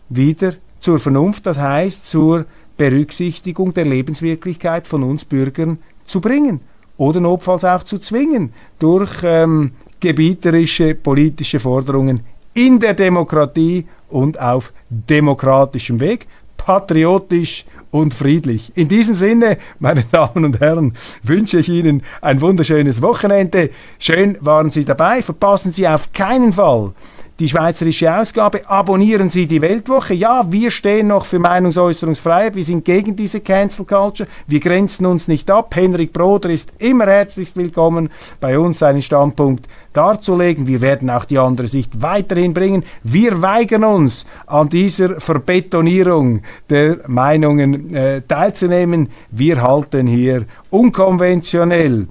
wieder 0.08 0.54
zur 0.80 0.98
Vernunft, 0.98 1.46
das 1.46 1.58
heißt 1.58 2.06
zur 2.06 2.46
Berücksichtigung 2.76 3.74
der 3.74 3.84
Lebenswirklichkeit 3.84 4.86
von 4.86 5.02
uns 5.02 5.24
Bürgern 5.24 5.78
zu 6.06 6.20
bringen 6.20 6.60
oder 6.96 7.20
notfalls 7.20 7.64
auch 7.64 7.84
zu 7.84 7.98
zwingen 7.98 8.52
durch 8.78 9.10
ähm, 9.22 9.72
gebieterische 10.00 10.94
politische 10.94 11.60
Forderungen 11.60 12.20
in 12.54 12.80
der 12.80 12.94
Demokratie 12.94 13.86
und 14.08 14.40
auf 14.40 14.72
demokratischem 14.88 16.00
Weg, 16.00 16.26
patriotisch 16.56 17.64
und 17.90 18.14
friedlich. 18.14 18.72
In 18.74 18.88
diesem 18.88 19.16
Sinne, 19.16 19.58
meine 19.78 20.04
Damen 20.12 20.44
und 20.44 20.60
Herren, 20.60 20.94
wünsche 21.22 21.58
ich 21.58 21.68
Ihnen 21.68 22.02
ein 22.20 22.40
wunderschönes 22.40 23.02
Wochenende. 23.02 23.70
Schön 23.98 24.36
waren 24.40 24.70
Sie 24.70 24.84
dabei. 24.84 25.22
Verpassen 25.22 25.72
Sie 25.72 25.86
auf 25.86 26.12
keinen 26.12 26.52
Fall 26.52 26.92
die 27.40 27.48
schweizerische 27.48 28.14
Ausgabe. 28.14 28.68
Abonnieren 28.68 29.30
Sie 29.30 29.46
die 29.46 29.62
Weltwoche. 29.62 30.12
Ja, 30.12 30.44
wir 30.52 30.70
stehen 30.70 31.08
noch 31.08 31.24
für 31.24 31.38
Meinungsäußerungsfreiheit. 31.38 32.54
Wir 32.54 32.64
sind 32.64 32.84
gegen 32.84 33.16
diese 33.16 33.40
Cancel 33.40 33.86
Culture. 33.86 34.28
Wir 34.46 34.60
grenzen 34.60 35.06
uns 35.06 35.26
nicht 35.26 35.50
ab. 35.50 35.74
Henrik 35.74 36.12
Broder 36.12 36.50
ist 36.50 36.72
immer 36.78 37.06
herzlichst 37.06 37.56
willkommen, 37.56 38.10
bei 38.40 38.58
uns 38.58 38.80
seinen 38.80 39.00
Standpunkt 39.00 39.66
darzulegen. 39.94 40.66
Wir 40.66 40.82
werden 40.82 41.08
auch 41.08 41.24
die 41.24 41.38
andere 41.38 41.66
Sicht 41.66 42.02
weiterhin 42.02 42.52
bringen. 42.52 42.84
Wir 43.02 43.40
weigern 43.40 43.84
uns, 43.84 44.26
an 44.46 44.68
dieser 44.68 45.18
Verbetonierung 45.18 46.42
der 46.68 46.98
Meinungen 47.06 47.94
äh, 47.94 48.20
teilzunehmen. 48.20 49.08
Wir 49.30 49.62
halten 49.62 50.06
hier 50.06 50.44
unkonventionell 50.68 52.06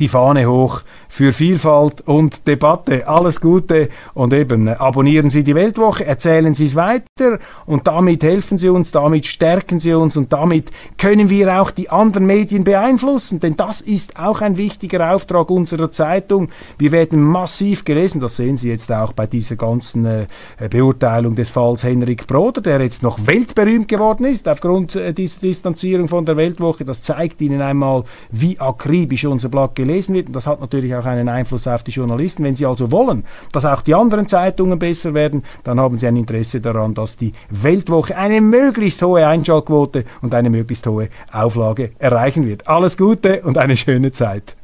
die 0.00 0.08
Fahne 0.08 0.48
hoch 0.48 0.82
für 1.08 1.32
Vielfalt 1.32 2.00
und 2.02 2.46
Debatte. 2.48 3.06
Alles 3.06 3.40
Gute 3.40 3.88
und 4.14 4.32
eben 4.32 4.68
abonnieren 4.68 5.30
Sie 5.30 5.44
die 5.44 5.54
Weltwoche, 5.54 6.04
erzählen 6.04 6.54
Sie 6.54 6.64
es 6.64 6.74
weiter 6.74 7.38
und 7.66 7.86
damit 7.86 8.24
helfen 8.24 8.58
Sie 8.58 8.68
uns, 8.68 8.90
damit 8.90 9.26
stärken 9.26 9.78
Sie 9.78 9.94
uns 9.94 10.16
und 10.16 10.32
damit 10.32 10.72
können 10.98 11.30
wir 11.30 11.60
auch 11.60 11.70
die 11.70 11.90
anderen 11.90 12.26
Medien 12.26 12.64
beeinflussen, 12.64 13.38
denn 13.38 13.56
das 13.56 13.80
ist 13.80 14.18
auch 14.18 14.40
ein 14.40 14.56
wichtiger 14.56 15.14
Auftrag 15.14 15.50
unserer 15.50 15.92
Zeitung. 15.92 16.48
Wir 16.78 16.90
werden 16.90 17.22
massiv 17.22 17.84
gelesen, 17.84 18.20
das 18.20 18.36
sehen 18.36 18.56
Sie 18.56 18.70
jetzt 18.70 18.90
auch 18.90 19.12
bei 19.12 19.26
dieser 19.28 19.56
ganzen 19.56 20.04
äh, 20.06 20.26
Beurteilung 20.68 21.36
des 21.36 21.50
Falls 21.50 21.84
Henrik 21.84 22.26
Broder, 22.26 22.60
der 22.60 22.80
jetzt 22.80 23.02
noch 23.04 23.24
weltberühmt 23.26 23.86
geworden 23.86 24.24
ist 24.26 24.48
aufgrund 24.48 24.96
äh, 24.96 25.12
dieser 25.12 25.40
Distanzierung 25.40 26.08
von 26.08 26.26
der 26.26 26.36
Weltwoche. 26.36 26.84
Das 26.84 27.02
zeigt 27.02 27.40
Ihnen 27.40 27.62
einmal, 27.62 28.02
wie 28.32 28.58
akribisch 28.58 29.24
unser 29.24 29.48
Blatt 29.48 29.74
gelesen 29.84 30.14
wird 30.14 30.28
und 30.28 30.36
das 30.36 30.46
hat 30.46 30.60
natürlich 30.60 30.94
auch 30.94 31.04
einen 31.04 31.28
Einfluss 31.28 31.66
auf 31.66 31.82
die 31.82 31.90
Journalisten. 31.90 32.44
Wenn 32.44 32.56
Sie 32.56 32.66
also 32.66 32.90
wollen, 32.90 33.24
dass 33.52 33.64
auch 33.64 33.82
die 33.82 33.94
anderen 33.94 34.26
Zeitungen 34.26 34.78
besser 34.78 35.14
werden, 35.14 35.44
dann 35.62 35.78
haben 35.78 35.98
Sie 35.98 36.06
ein 36.06 36.16
Interesse 36.16 36.60
daran, 36.60 36.94
dass 36.94 37.16
die 37.16 37.32
Weltwoche 37.50 38.16
eine 38.16 38.40
möglichst 38.40 39.02
hohe 39.02 39.26
Einschaltquote 39.26 40.04
und 40.22 40.34
eine 40.34 40.50
möglichst 40.50 40.86
hohe 40.86 41.08
Auflage 41.32 41.92
erreichen 41.98 42.46
wird. 42.46 42.66
Alles 42.66 42.96
Gute 42.96 43.42
und 43.42 43.58
eine 43.58 43.76
schöne 43.76 44.12
Zeit. 44.12 44.56